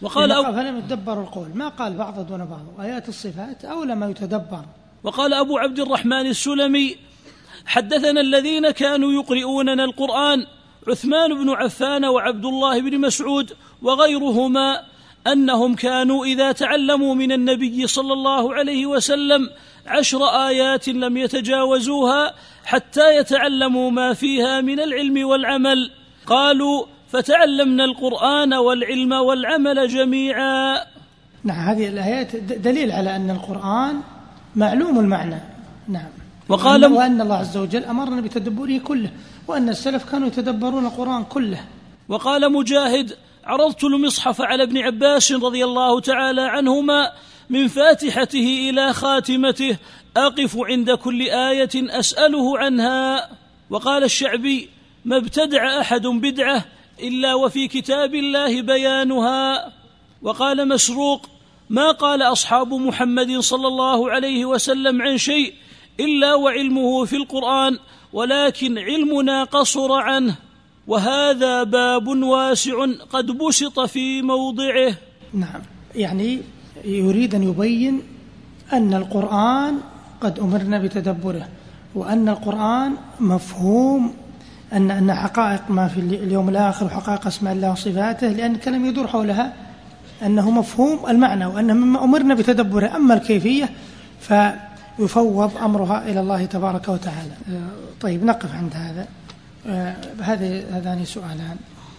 وقال 0.03 0.33
أو 0.33 0.43
فلم 0.43 0.79
يتدبروا 0.79 1.23
القول. 1.23 1.49
ما 1.55 1.69
قال 1.69 1.97
بعض 1.97 2.27
دون 2.27 2.45
بعض 2.45 2.81
آيات 2.81 3.09
الصفات 3.09 3.65
أولى 3.65 3.95
ما 3.95 4.11
يتدبر. 4.11 4.65
وقال 5.05 5.35
أبو 5.35 5.59
عبد 5.59 5.81
الرحمن 5.81 6.27
السلمي 6.27 6.97
حدثنا 7.67 8.21
الذين 8.21 8.71
كانوا 8.71 9.13
يقرئوننا 9.13 9.85
القرآن 9.85 10.47
عثمان 10.89 11.35
بن 11.35 11.51
عفان 11.51 12.05
وعبد 12.05 12.45
الله 12.45 12.81
بن 12.81 13.01
مسعود 13.01 13.53
وغيرهما 13.83 14.83
أنهم 15.27 15.75
كانوا 15.75 16.25
إذا 16.25 16.53
تعلموا 16.53 17.15
من 17.15 17.33
النبي 17.33 17.87
صلى 17.87 18.13
الله 18.13 18.55
عليه 18.55 18.87
وسلم 18.87 19.51
عشر 19.87 20.25
آيات 20.25 20.89
لم 20.89 21.17
يتجاوزوها 21.17 22.35
حتى 22.65 23.17
يتعلموا 23.17 23.91
ما 23.91 24.15
فيها 24.15 24.61
من 24.61 24.81
العلم 24.81 25.27
والعمل. 25.27 25.91
قالوا 26.27 26.87
فتعلمنا 27.09 27.85
القرآن 27.85 28.55
والعلم 28.55 29.13
والعمل 29.13 29.89
جميعا. 29.89 30.75
نعم 31.45 31.69
هذه 31.69 31.89
الآيات 31.89 32.37
دليل 32.37 32.93
على 32.93 33.17
أن 33.17 33.31
القرآن 33.31 34.01
معلوم 34.57 34.99
المعنى. 34.99 35.41
نعم. 35.89 36.09
وقال 36.49 36.87
وأن 36.87 37.21
الله 37.21 37.37
عز 37.37 37.57
وجل 37.57 37.85
أمرنا 37.85 38.21
بتدبره 38.21 38.79
كله 38.79 39.11
وأن 39.49 39.69
السلف 39.69 40.11
كانوا 40.11 40.29
يتدبرون 40.29 40.87
القرآن 40.87 41.25
كله. 41.25 41.61
وقال 42.09 42.53
مجاهد 42.53 43.17
عرضت 43.45 43.85
المصحف 43.85 44.41
على 44.41 44.63
ابن 44.63 44.79
عباس 44.79 45.33
رضي 45.33 45.65
الله 45.65 46.01
تعالى 46.01 46.43
عنهما 46.43 47.13
من 47.53 47.69
فاتحته 47.69 48.71
إلى 48.71 48.93
خاتمته 48.93 49.77
أقف 50.17 50.57
عند 50.57 50.91
كل 50.91 51.23
آية 51.23 51.71
أسأله 51.75 52.59
عنها. 52.59 53.29
وقال 53.71 54.05
الشعبي 54.05 54.69
ما 55.05 55.17
ابتدع 55.17 55.81
أحد 55.81 56.07
بدعة 56.07 56.65
إلا 57.03 57.35
وفي 57.35 57.69
كتاب 57.69 58.15
الله 58.15 58.63
بيانها. 58.63 59.73
وقال 60.23 60.69
مسروق 60.69 61.27
ما 61.71 61.91
قال 61.91 62.23
أصحاب 62.23 62.75
محمد 62.75 63.39
صلى 63.39 63.69
الله 63.69 64.11
عليه 64.11 64.45
وسلم 64.45 65.03
عن 65.03 65.19
شيء 65.19 65.55
إلا 66.01 66.35
وعلمه 66.35 67.05
في 67.05 67.17
القرآن 67.17 67.79
ولكن 68.13 68.79
علمنا 68.79 69.45
قصر 69.45 69.93
عنه 69.93 70.37
وهذا 70.87 71.63
باب 71.63 72.07
واسع 72.09 72.87
قد 73.11 73.27
بسط 73.27 73.81
في 73.81 74.23
موضعه. 74.23 74.95
نعم 75.35 75.63
يعني 75.95 76.41
يريد 76.85 77.35
أن 77.35 77.43
يبين 77.43 78.03
أن 78.73 78.95
القرآن 78.95 79.75
قد 80.21 80.39
أمرنا 80.39 80.79
بتدبره 80.79 81.49
وأن 81.95 82.29
القرآن 82.29 82.93
مفهوم 83.21 84.15
ان 84.73 84.91
أن 84.91 85.15
حقائق 85.15 85.63
ما 85.69 85.89
في 85.89 86.01
اليوم 86.01 86.49
الآخر 86.49 86.87
وحقائق 86.87 87.27
أسماء 87.27 87.53
الله 87.53 87.71
وصفاته 87.73 88.29
لأن 88.29 88.55
الكلام 88.55 88.87
يدور 88.87 89.07
حولها 89.07 89.53
أنه 90.27 90.51
مفهوم 90.51 91.07
المعنى 91.09 91.47
وانه 91.47 91.75
مما 91.75 92.05
أمرنا 92.05 92.35
بتدبره. 92.35 92.97
أما 92.97 93.15
الكيفية 93.15 93.71
ف 94.21 94.35
يفوض 94.99 95.57
أمرها 95.57 96.09
إلى 96.09 96.21
الله 96.21 96.45
تبارك 96.45 96.89
وتعالى. 96.89 97.35
طيب 98.01 98.25
نقف 98.25 98.55
عند 98.55 98.73
هذا. 98.75 99.07
هذه 100.21 100.65
هذان 100.73 101.05
سؤالان. 101.05 101.57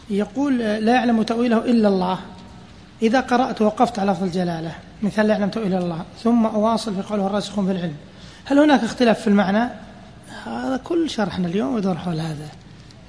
يقول 0.10 0.58
لا 0.58 0.94
يعلم 0.94 1.24
تأويله 1.24 1.58
إلا 1.58 1.88
الله. 1.88 2.20
إذا 3.04 3.20
قرأت 3.20 3.62
وقفت 3.62 4.00
على 4.00 4.12
لفظ 4.12 4.24
الجلالة 4.24 4.72
مثال 5.02 5.28
لا 5.28 5.48
تأويله 5.48 5.78
الله 5.78 6.04
ثم 6.24 6.46
أواصل 6.46 6.96
في 6.96 7.02
قوله 7.02 7.28
الراسخون 7.28 7.66
في 7.66 7.72
العلم 7.72 7.96
هل 8.46 8.60
هناك 8.60 8.84
اختلاف 8.84 9.22
في 9.22 9.28
المعنى؟ 9.28 9.70
هذا 10.46 10.80
كل 10.84 11.10
شرحنا 11.10 11.48
اليوم 11.48 11.78
يدور 11.78 11.98
حول 11.98 12.20
هذا. 12.20 12.48